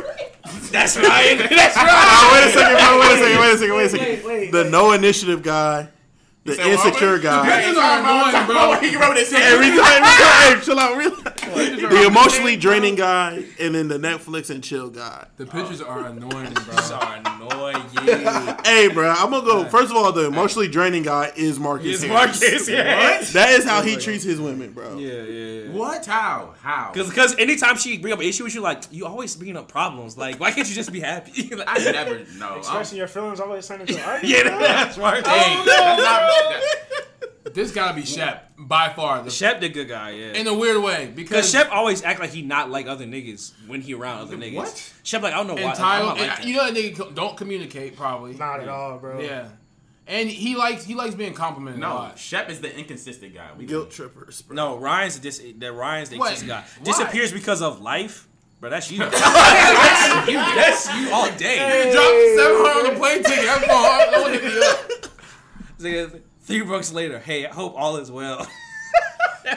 [0.71, 1.37] That's right.
[1.39, 1.89] That's right.
[1.89, 3.01] Oh, wait a second, bro.
[3.01, 3.41] Wait a second.
[3.41, 3.75] Wait a second.
[3.77, 4.07] Wait a second.
[4.07, 4.71] Wait, wait, the wait.
[4.71, 5.89] no initiative guy,
[6.47, 6.87] the said what?
[6.87, 7.49] insecure guy.
[7.63, 8.73] Bitches are annoying, bro.
[8.81, 9.33] He can remember this.
[9.33, 11.11] Every time, hey, chill out, real.
[11.91, 15.27] The emotionally draining guy, and then the Netflix and chill guy.
[15.37, 16.77] The pictures are annoying, bro.
[16.77, 17.83] Are annoying.
[18.65, 19.65] Hey, bro, I'm gonna go.
[19.67, 21.87] First of all, the emotionally draining guy is Marcus.
[21.87, 22.41] It's Harris.
[22.41, 22.69] Marcus.
[22.69, 23.21] Yeah.
[23.33, 24.97] That is how he treats his women, bro.
[24.99, 25.71] Yeah, yeah.
[25.73, 26.05] What?
[26.07, 26.55] How?
[26.61, 26.91] How?
[26.93, 29.69] Because because anytime she bring up an issue with you, like you always bring up
[29.69, 30.17] problems.
[30.17, 31.51] Like why can't you just be happy?
[31.57, 32.49] Like, I never know.
[32.49, 34.47] I'm- Expressing your feelings always turn into an argument.
[34.47, 35.27] yeah, that's right.
[35.27, 36.03] Hey, that's
[36.41, 39.23] not- this gotta be Shep by far.
[39.23, 40.33] The, Shep the good guy, yeah.
[40.33, 43.53] in a weird way Because because Shep always act like he not like other niggas
[43.67, 44.55] when he around other niggas.
[44.55, 44.93] What?
[45.03, 45.61] Shep like I don't know why.
[45.61, 48.35] and like, I'm Tyler, not like and you know that nigga don't communicate probably.
[48.35, 49.21] Not at all, bro.
[49.21, 49.49] Yeah,
[50.07, 52.19] and he likes he likes being complimented a No, lot.
[52.19, 53.49] Shep is the inconsistent guy.
[53.57, 54.55] We Guilt trippers, bro.
[54.55, 56.33] no, Ryan's the dis- the Ryan's the What?
[56.33, 56.65] existing guy.
[56.81, 56.85] Why?
[56.85, 58.27] Disappears because of life,
[58.61, 58.69] bro.
[58.71, 58.99] That's you.
[59.09, 60.35] that's you.
[60.37, 61.87] That's you all day.
[61.87, 63.49] He dropped seven hundred on the plane ticket.
[63.49, 64.13] I'm going.
[64.13, 66.21] No one hit me up.
[66.47, 67.19] Nigga, Three books later.
[67.19, 68.47] Hey, I hope all is well.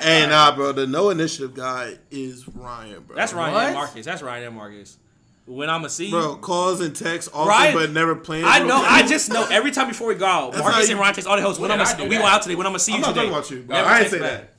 [0.02, 0.72] Hey, nah, bro.
[0.72, 3.16] The no initiative guy is Ryan, bro.
[3.16, 3.66] That's Ryan What?
[3.66, 4.06] and Marcus.
[4.06, 5.00] That's Ryan and Marcus.
[5.48, 8.46] When I'ma see Bro, calls and texts often, Ryan- but never plans.
[8.48, 8.78] I know.
[8.78, 8.86] you.
[8.88, 11.28] I just know every time before we go out, That's Marcus how and Ryan text
[11.28, 11.60] all the hosts.
[11.60, 12.22] When When I'm did I gonna, we that?
[12.22, 12.54] go out today.
[12.56, 13.20] When I'm gonna see I'm you not today.
[13.22, 13.76] talking about you, bro.
[13.78, 14.32] Never I ain't say back.
[14.42, 14.54] that.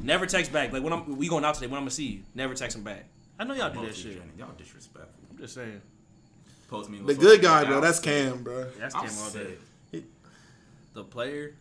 [0.00, 0.70] Never text back.
[0.70, 1.66] Like when I'm we going out today.
[1.68, 2.20] When I'm gonna see you.
[2.34, 3.06] Never text him back.
[3.38, 4.12] I know y'all do that shit.
[4.18, 4.32] Jenny.
[4.36, 5.14] Y'all disrespectful.
[5.30, 5.80] I'm just saying.
[6.68, 6.98] Post me.
[7.00, 7.80] The good guy, bro.
[7.80, 8.66] That's Cam, bro.
[8.78, 10.02] That's Cam all day.
[10.92, 11.54] The player.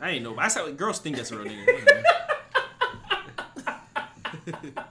[0.00, 0.36] I ain't know.
[0.38, 2.02] I how girls think that's a real nigga.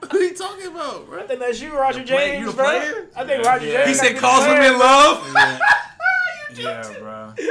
[0.00, 1.20] What are you talking about, bro?
[1.22, 2.64] I think that's you, Roger play- James, you the bro.
[2.64, 3.08] player?
[3.16, 3.84] I think Roger Yeah.
[3.86, 4.00] James.
[4.00, 4.60] he said calls player.
[4.60, 5.26] women love.
[6.54, 7.32] Yeah, bro.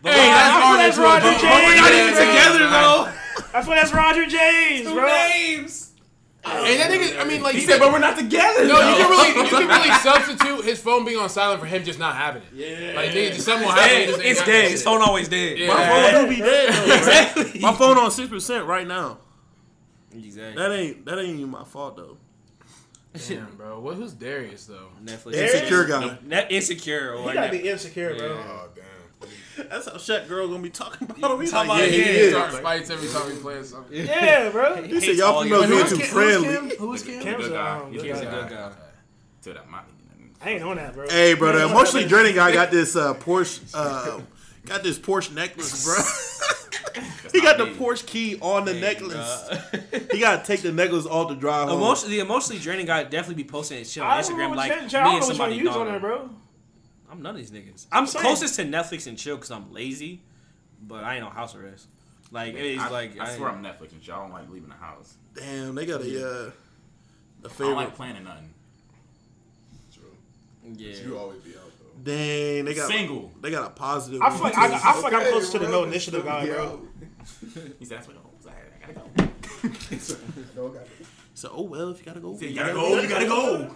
[0.00, 0.98] But Hey, we're that's not- Roger that's James.
[0.98, 1.66] Roger But James.
[1.66, 2.70] we're not even Yeah, together yeah.
[2.70, 3.12] though.
[3.58, 5.06] I feel that's Roger James, bro.
[5.06, 5.87] names.
[6.50, 8.66] And that nigga, I mean, like He said, but we're not together.
[8.66, 8.90] No, though.
[8.90, 11.98] you can really, you can really substitute his phone being on silent for him just
[11.98, 12.48] not having it.
[12.54, 13.90] Yeah, like nigga, just something will happen.
[13.90, 14.08] he Dead.
[14.08, 14.70] just ain't It's got dead.
[14.70, 15.58] His phone always dead.
[15.58, 15.68] Yeah.
[15.68, 16.68] My phone do be dead
[16.98, 17.60] Exactly.
[17.60, 19.18] My phone on six percent right now.
[20.14, 20.62] Exactly.
[20.62, 22.16] That ain't that ain't even my fault though.
[23.26, 23.80] Damn, bro.
[23.80, 23.96] What?
[23.96, 24.88] Who's Darius though?
[25.02, 25.34] Netflix.
[25.34, 26.18] Insecure guy.
[26.24, 27.14] Net insecure.
[27.14, 28.28] Or You gotta be insecure, bro.
[28.28, 28.84] Oh damn.
[29.70, 31.40] That's how Shaq girl gonna be talking about him.
[31.40, 32.18] He's Talking like, about yeah, he yeah.
[32.18, 32.30] is.
[32.32, 33.96] Start fights every time he plays something.
[34.06, 34.82] Yeah, bro.
[34.82, 36.76] He said y'all females being too friendly.
[36.76, 37.20] Who's Kim?
[37.22, 37.78] Kim's Good a guy.
[37.78, 38.30] um, He's good a guy.
[38.30, 38.72] good guy.
[39.42, 39.80] To that my.
[40.40, 41.08] I ain't on that, bro.
[41.08, 44.20] Hey, bro, the emotionally draining guy got this uh, Porsche, uh,
[44.64, 45.96] got this Porsche necklace, bro.
[47.32, 49.48] he got the Porsche key on the necklace.
[50.12, 51.80] he got to take the necklace off the drive home.
[52.08, 55.00] The emotionally draining guy definitely be posting shit on I Instagram like Chen- me Chen-
[55.00, 55.88] I don't and know which somebody you use on dog.
[55.88, 56.30] there, bro.
[57.10, 57.86] I'm none of these niggas.
[57.90, 58.24] I'm saying.
[58.24, 60.20] closest to Netflix and chill because I'm lazy,
[60.82, 61.86] but I ain't on house arrest.
[62.30, 64.14] Like it's I, like I I swear ain't- I'm Netflix and chill.
[64.14, 65.14] I don't like leaving the house.
[65.34, 66.50] Damn, they got a uh,
[67.42, 68.50] The I don't like planning nothing.
[69.94, 70.02] True.
[70.76, 70.96] Yeah.
[71.06, 72.10] You always be out though.
[72.12, 73.32] Dang, they got Single.
[73.40, 74.20] they got a positive.
[74.22, 76.44] I feel like I, I feel like I'm Okay, closer to the no initiative guy,
[76.44, 76.54] Yo.
[76.54, 76.80] bro.
[77.78, 78.20] He said, that's what I
[78.88, 79.28] I gotta go.
[80.56, 80.88] No, got it.
[81.34, 83.00] So oh well, if you gotta go, You gotta go.
[83.00, 83.74] You gotta go.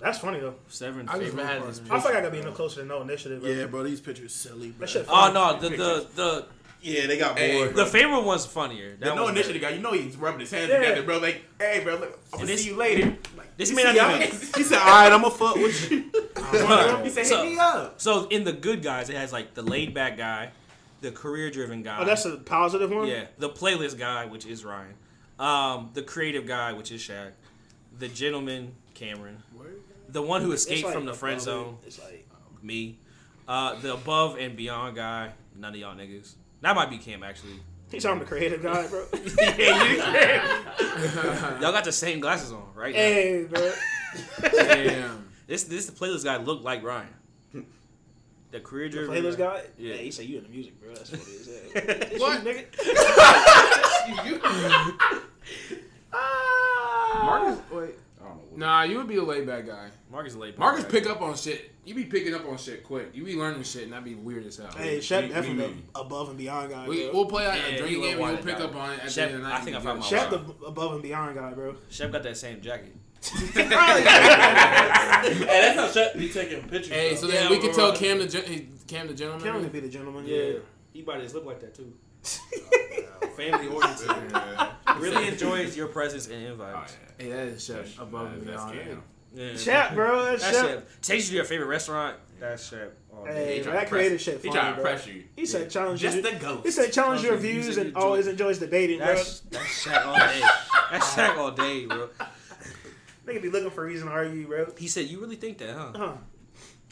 [0.00, 0.56] That's funny though.
[0.68, 2.82] Seven I just favorite mad at this I feel like I gotta be no closer
[2.82, 3.40] to no initiative.
[3.42, 3.50] Bro.
[3.50, 4.70] Yeah, bro, these pictures silly.
[4.70, 4.86] Bro.
[4.86, 5.06] That shit.
[5.08, 5.34] Oh Funny.
[5.34, 6.46] no, the the the
[6.82, 7.74] Yeah, they got Hey, bored.
[7.74, 8.96] the favorite one's funnier.
[8.96, 10.78] The no one's initiative guy, you know he's rubbing his hands Yeah.
[10.80, 11.18] together, bro.
[11.18, 13.16] Like, hey, bro, look, I'm gonna this- see you later.
[13.36, 15.90] Like, This you may not see even- he said, "All right, I'm gonna fuck with
[15.90, 16.10] you."
[17.04, 18.00] He said, So- hit me up.
[18.00, 20.50] So in the good guys, it has like the laid back guy,
[21.00, 21.98] the career driven guy.
[22.00, 23.06] Oh, that's a positive one.
[23.08, 23.26] yeah.
[23.38, 24.94] The playlist guy, which is Ryan.
[25.38, 27.30] Um, the creative guy, which is Shaq.
[27.98, 29.42] The gentleman, Cameron.
[30.14, 31.86] The one who escaped like from the friend above zone, it.
[31.88, 32.24] It's like
[32.62, 32.98] me.
[33.48, 36.34] Uh, the above and beyond guy, none of y'all niggas.
[36.62, 37.58] That might be Cam actually.
[37.90, 39.04] he's on the creative guy, bro.
[41.60, 42.94] Y'all got the same glasses on, right?
[42.94, 42.98] now.
[43.00, 43.72] hey, bro.
[44.40, 45.28] Damn.
[45.48, 47.08] This this the playlist guy look like Ryan.
[48.52, 49.64] The career The driven playlist guy.
[49.76, 49.94] Yeah.
[49.94, 50.94] Yeah, he said you in the music, bro.
[50.94, 51.48] That's what it is.
[51.48, 51.80] Yeah.
[52.12, 52.44] It's What?
[52.44, 52.66] you, nigga?
[57.24, 57.94] Marcus, wait.
[58.56, 59.88] I don't Nah, you would be a laid back guy.
[60.10, 60.90] Marcus laid back Marcus guy.
[60.90, 61.70] pick up on shit.
[61.84, 63.10] You be picking up on shit quick.
[63.12, 64.70] You be learning shit, and that'd be weird as hell.
[64.76, 65.82] Hey, Shep Me- me, definitely me.
[65.92, 68.46] the above and beyond guy, We, we'll play out Yeah, a drinking game, we'll pick
[68.58, 68.62] down.
[68.62, 69.64] up on it at Shep, the end of the I night.
[69.64, 70.18] think I and found be my good.
[70.18, 70.30] Shep
[70.60, 71.74] the above and beyond guy, bro.
[71.90, 72.94] Shep got that same jacket.
[73.54, 76.88] Hey, that's how Shep be taking pictures.
[76.92, 77.16] Hey, bro.
[77.20, 77.98] so then Yeah, we can tell right.
[77.98, 79.42] Cam the gen- he- Cam the gentleman.
[79.44, 80.26] Cameron can be the gentleman.
[80.26, 80.54] Yeah.
[80.92, 81.92] He bought his lip like that too.
[83.36, 84.06] Family oriented.
[84.30, 84.70] Yeah.
[84.98, 86.96] Really enjoys your presence and Oh, invites.
[87.18, 88.78] Hey, that is Shep That's- above and that's beyond.
[88.80, 89.02] Cam.
[89.34, 89.56] Yeah.
[89.56, 90.24] Shep, bro.
[90.26, 90.68] That's, That's Shep.
[90.68, 90.88] Shep.
[91.02, 92.16] Takes you to your favorite restaurant.
[92.38, 92.96] That's Shep.
[93.12, 93.32] all day.
[93.32, 94.90] Hey, He bro, that creative shit He funny, trying to bro.
[94.92, 95.24] press you.
[95.34, 96.64] He said challenge Just the ghost.
[96.64, 99.06] He said challenge your views views and and always enjoys debating, bro.
[99.08, 100.40] That's that's Shaq all day.
[100.92, 102.08] That's Shaq all day, bro.
[103.26, 104.72] Nigga be looking for a reason to argue, bro.
[104.78, 106.12] He said, "You really think that, huh?" Huh.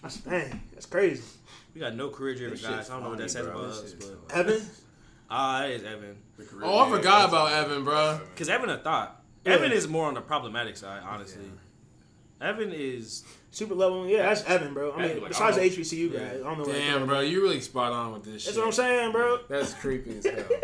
[0.03, 0.63] That's dang.
[0.73, 1.23] That's crazy.
[1.75, 2.89] We got no career driven guys.
[2.91, 4.63] I don't know what that funny, says about us, shit's but Evan.
[5.33, 6.17] Ah, it's Evan.
[6.39, 8.21] The Oh, I forgot that's- about Evan, bro.
[8.33, 9.21] Because Evan a thought.
[9.45, 9.55] Yeah.
[9.55, 11.51] Evan is more on the problematic side, honestly.
[12.41, 14.09] Evan is Super level.
[14.09, 14.93] Yeah, that's Evan, bro.
[14.93, 17.21] I mean, Evan, like, besides the I HBCU guy, I don't know what Damn, bro,
[17.21, 18.43] you really spot on with this.
[18.43, 18.55] Shit.
[18.55, 18.59] That's shit.
[18.59, 19.39] what I'm saying, bro.
[19.49, 20.45] That's creepy as hell.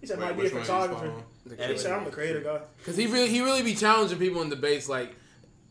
[0.00, 1.12] He said might be a you photographer.
[1.48, 2.60] He said I'm the creator guy.
[2.84, 5.16] Cause he really he really be challenging people in debates like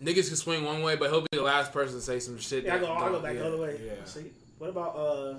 [0.03, 2.65] niggas can swing one way, but he'll be the last person to say some shit.
[2.65, 3.79] Yeah, I go, I go back yeah, the other way.
[3.85, 4.03] Yeah.
[4.03, 4.25] See,
[4.57, 5.35] what about uh,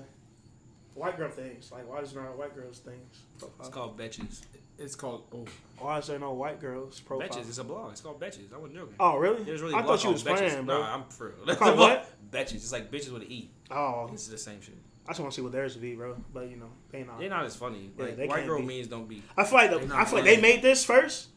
[0.99, 1.71] white girl things?
[1.71, 3.23] Like, why is there no white girls things?
[3.59, 4.41] it's called Betches.
[4.77, 5.23] It's called.
[5.33, 5.45] Oh,
[5.79, 7.27] Why is there no white girls profile?
[7.27, 7.47] Betches.
[7.49, 7.91] It's a blog.
[7.91, 8.53] It's called Betches.
[8.53, 8.95] I wasn't joking.
[8.99, 9.43] Oh, really?
[9.43, 10.37] There's really I a blog thought you was Betches.
[10.49, 10.79] playing, bro.
[10.79, 11.55] Nah, I'm for real.
[11.57, 12.09] Called what?
[12.31, 12.55] Betches.
[12.55, 13.49] It's like bitches with an E.
[13.71, 14.75] Oh, It's the same shit.
[15.05, 16.15] I just want to see what theirs would be, bro.
[16.33, 17.19] But you know, they not.
[17.19, 17.89] They're not as funny.
[17.97, 18.65] Yeah, Like they white can't girl be.
[18.67, 19.21] means don't be.
[19.35, 21.27] I feel like They the, I feel like they made this first,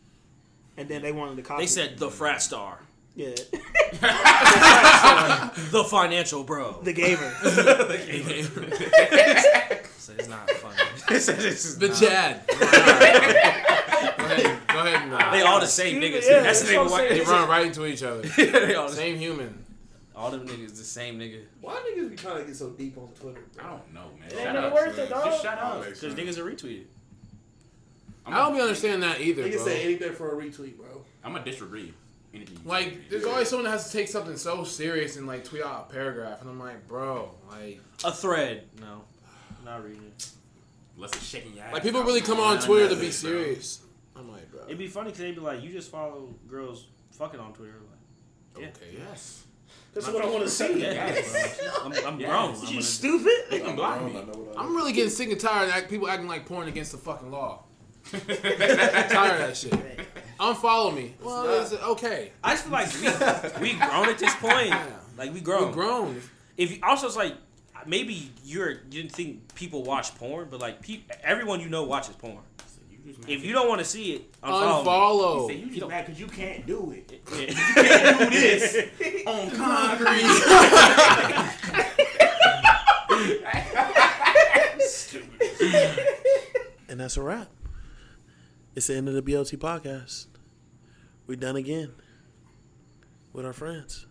[0.76, 1.62] and then they wanted to copy.
[1.62, 2.78] They said the frat star,
[3.16, 3.30] yeah,
[5.70, 6.80] the financial bro.
[6.82, 7.32] the gamer.
[10.12, 10.76] So it's not funny.
[11.16, 12.46] It's- it's the not- Chad.
[12.48, 15.02] go ahead, go ahead.
[15.02, 16.22] And, uh, They all the same niggas.
[16.28, 17.08] yeah, That's the that's name what of I'm white.
[17.10, 18.22] they run right into each other.
[18.36, 19.64] they all, the, Same human.
[20.14, 21.40] all them niggas the same nigga.
[21.60, 23.40] Why niggas be trying to get so deep on Twitter?
[23.54, 23.64] Bro?
[23.64, 24.28] I don't know, man.
[24.30, 24.74] It ain't Shut never up.
[24.74, 25.24] worth it, dog.
[25.24, 25.84] Just shut That up.
[25.84, 26.84] makes Because niggas are retweeted.
[28.24, 29.64] I don't be understand that either, Niggas bro.
[29.64, 31.04] say anything for a retweet, bro.
[31.24, 31.92] I'm gonna disagree.
[32.32, 35.62] Anything Like, there's always someone that has to take something so serious and like tweet
[35.62, 38.68] out a paragraph, and I'm like, bro, like, A thread.
[38.80, 39.02] No,
[39.64, 40.28] not reading it.
[40.96, 41.72] Unless it's shaking your ass.
[41.72, 43.10] like people really come on Nah, Twitter to be bro.
[43.10, 43.80] serious.
[44.14, 44.64] I'm like, bro.
[44.66, 47.74] It'd be funny because they'd be like, you just follow girls fucking on Twitter.
[48.56, 48.96] Like, Okay.
[48.98, 49.44] Yes.
[49.94, 50.80] That's what I want to see.
[50.80, 51.70] yes, bro.
[51.84, 52.28] I'm, I'm Yes.
[52.30, 52.50] grown.
[52.54, 53.32] I'm You gonna- stupid.
[53.50, 54.12] They can block I me.
[54.12, 56.44] don't know what I I'm really getting sick and tired of act- people acting like
[56.46, 57.64] porn against the fucking law.
[58.12, 59.72] I'm tired of that shit.
[60.38, 61.14] Unfollow me.
[61.22, 62.32] Well, it's okay.
[62.44, 64.74] I just feel like we, we grown at this point.
[65.16, 65.68] Like we grown.
[65.68, 66.20] We grown.
[66.56, 67.34] If you, also it's like
[67.86, 72.16] maybe you're you didn't think people watch porn, but like peop, everyone you know watches
[72.16, 72.38] porn.
[73.04, 74.84] You If you don't want to see it, unfollow.
[74.84, 75.48] Unfollow.
[75.48, 77.20] Say you just mad because you can't do it.
[77.32, 77.38] Yeah.
[77.48, 78.76] You can't do this
[79.26, 80.28] on concrete.
[84.80, 85.50] Stupid
[86.88, 87.48] And that's a wrap.
[88.74, 90.26] It's the end of the BLT podcast.
[91.26, 91.92] We're done again
[93.32, 94.06] with our friends.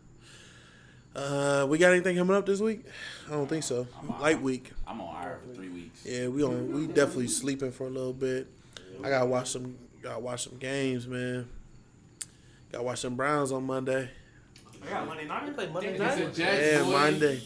[1.16, 2.86] Uh, we got anything coming up this week?
[3.28, 3.86] I don't think so.
[4.20, 4.72] Light week.
[4.88, 6.06] I'm on IR for three weeks.
[6.06, 6.72] Yeah, we on.
[6.72, 8.48] We definitely sleeping for a little bit.
[9.04, 9.76] I gotta watch some.
[10.02, 11.48] Gotta watch some games, man.
[12.72, 14.10] Gotta watch some Browns on Monday.
[14.86, 15.46] I got Monday night.
[15.46, 16.18] They play Monday It's night.
[16.20, 16.38] a Jets,
[16.78, 16.92] Yeah, boy.
[16.92, 17.42] Monday.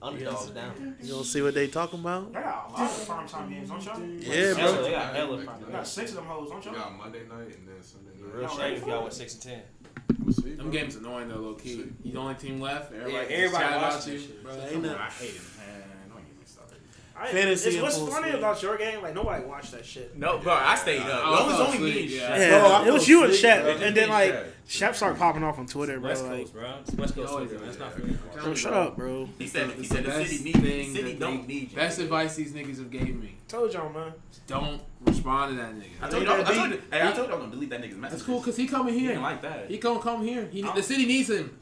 [0.00, 0.96] Underdogs down.
[1.02, 2.32] You don't see what they talking about?
[2.32, 4.00] They got a lot of primetime games, don't y'all?
[4.00, 4.82] Yeah, Hella, bro.
[4.84, 5.64] they got hella prime.
[5.66, 6.74] They got six of them hoes, don't y'all?
[6.74, 8.34] got Monday night and then Sunday night.
[8.34, 9.62] Real shame if y'all went six and ten.
[10.08, 11.84] Them games annoying though, low key.
[12.02, 12.92] You the only team left.
[12.92, 14.18] Everybody, Yeah, everybody watching you.
[14.18, 14.42] this shit.
[14.42, 15.00] Bro, Ain't come that- on.
[15.00, 15.82] I hate it, man.
[16.08, 16.78] Don't get me started.
[17.20, 18.34] I, Fantasy it's, what's funny swing.
[18.38, 19.02] about your game?
[19.02, 20.16] Like nobody watched that shit.
[20.16, 21.26] No, bro, I stayed up.
[21.26, 22.28] I it was only me and asleep, Shaq.
[22.28, 22.38] yeah.
[22.38, 23.86] Yeah, Bro, it was you and asleep, Shep, bro.
[23.86, 24.46] and then like Shaq.
[24.68, 26.10] Shep started popping off on Twitter, bro.
[26.10, 26.74] West Like, Coast, bro.
[26.98, 27.70] West Coast always Twitter, man.
[27.70, 28.42] It's not do fair.
[28.42, 29.28] bro, shut up, bro.
[29.38, 31.54] He said, he It's said the the best city need thing city that don't they-
[31.54, 31.76] need you.
[31.76, 33.34] Best advice these niggas have gave me.
[33.48, 34.12] Told y'all, man.
[34.46, 36.10] Don't respond to that I nigga.
[36.10, 38.18] told you, I told you, hey, I told you I'm gonna delete that nigga's message.
[38.18, 39.08] That's cool, cause he coming here.
[39.08, 39.70] didn't like that.
[39.70, 40.46] He gonna come here.
[40.52, 41.58] He, the city needs him.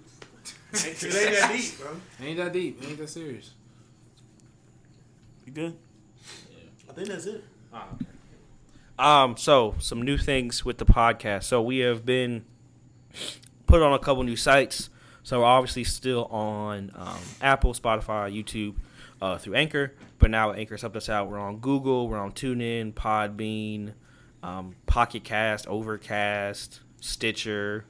[0.73, 1.91] It ain't that deep, bro.
[2.21, 2.83] Ain't that deep.
[2.87, 3.51] Ain't that serious.
[5.57, 5.77] You good?
[6.91, 7.43] I think that's it.
[8.99, 11.45] Um, so some new things with the podcast.
[11.45, 12.45] So we have been
[13.67, 14.91] put on a couple new sites.
[15.23, 18.77] So we're obviously still on um, Apple, Spotify, YouTube,
[19.21, 19.95] uh, through Anchor.
[20.19, 21.31] But now Anchor's helped us out.
[21.31, 22.09] We're on Google.
[22.09, 23.95] We're on TuneIn, Podbean,
[24.43, 27.87] um, Pocket Cast, Overcast, Stitcher,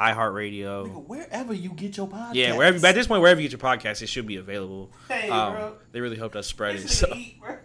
[0.00, 1.06] iHeartRadio.
[1.06, 2.34] Wherever you get your podcast.
[2.34, 2.84] Yeah, wherever.
[2.86, 4.90] At this point, wherever you get your podcast, it should be available.
[5.08, 5.72] Hey, Um, bro.
[5.92, 6.88] they really helped us spread it.
[6.88, 7.08] So.
[7.14, 7.56] eat, bro.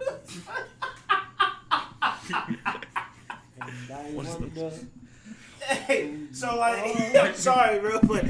[5.67, 8.23] Hey, so like, I'm sorry, bro, but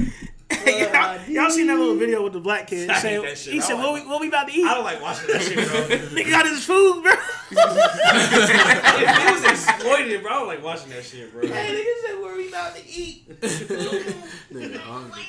[0.66, 2.88] y'all, y'all seen that little video with the black kid?
[2.90, 3.52] I hate that shit.
[3.54, 5.26] he I said, like- "What we, what we about to eat?" I don't like watching
[5.32, 5.64] that shit, bro.
[6.22, 7.12] Nigga got his food, bro.
[7.50, 11.42] if it was exploited, bro, I don't like watching that shit, bro.
[11.46, 13.28] Hey, nigga said, where we about to eat?
[13.40, 15.22] Nigga hungry.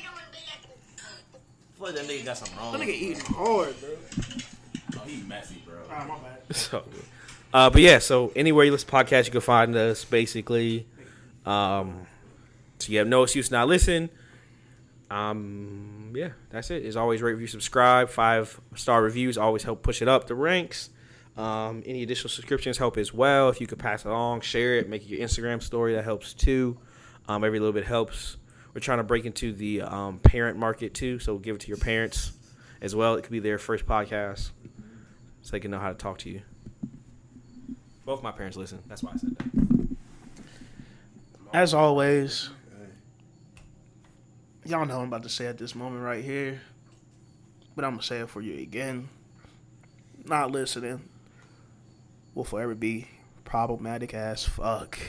[1.83, 2.73] I that nigga got something wrong.
[2.73, 3.89] That nigga eating hard, bro.
[4.95, 5.75] Oh, he messy, bro.
[5.91, 6.55] Ah, my bad.
[6.55, 6.83] So,
[7.53, 10.85] uh, but yeah, so anywhere you listen to podcasts, you can find us basically.
[11.45, 12.07] Um,
[12.79, 14.09] so you have no excuse not listen.
[15.09, 16.85] Um, yeah, that's it.
[16.85, 18.09] As always, rate, review, subscribe.
[18.09, 20.89] Five star reviews always help push it up the ranks.
[21.37, 23.49] Um, any additional subscriptions help as well.
[23.49, 26.33] If you could pass it along, share it, make it your Instagram story, that helps
[26.33, 26.77] too.
[27.27, 28.37] Um, every little bit helps.
[28.73, 31.77] We're trying to break into the um, parent market too, so give it to your
[31.77, 32.31] parents
[32.81, 33.15] as well.
[33.15, 34.51] It could be their first podcast,
[35.41, 36.41] so they can know how to talk to you.
[38.05, 38.79] Both my parents listen.
[38.87, 39.87] That's why I said that.
[41.53, 42.49] As always,
[44.67, 46.61] y'all know I'm about to say at this moment right here,
[47.75, 49.07] but I'm gonna say it for you again.
[50.25, 51.01] Not listening
[52.35, 53.07] will forever be
[53.45, 54.99] problematic as fuck.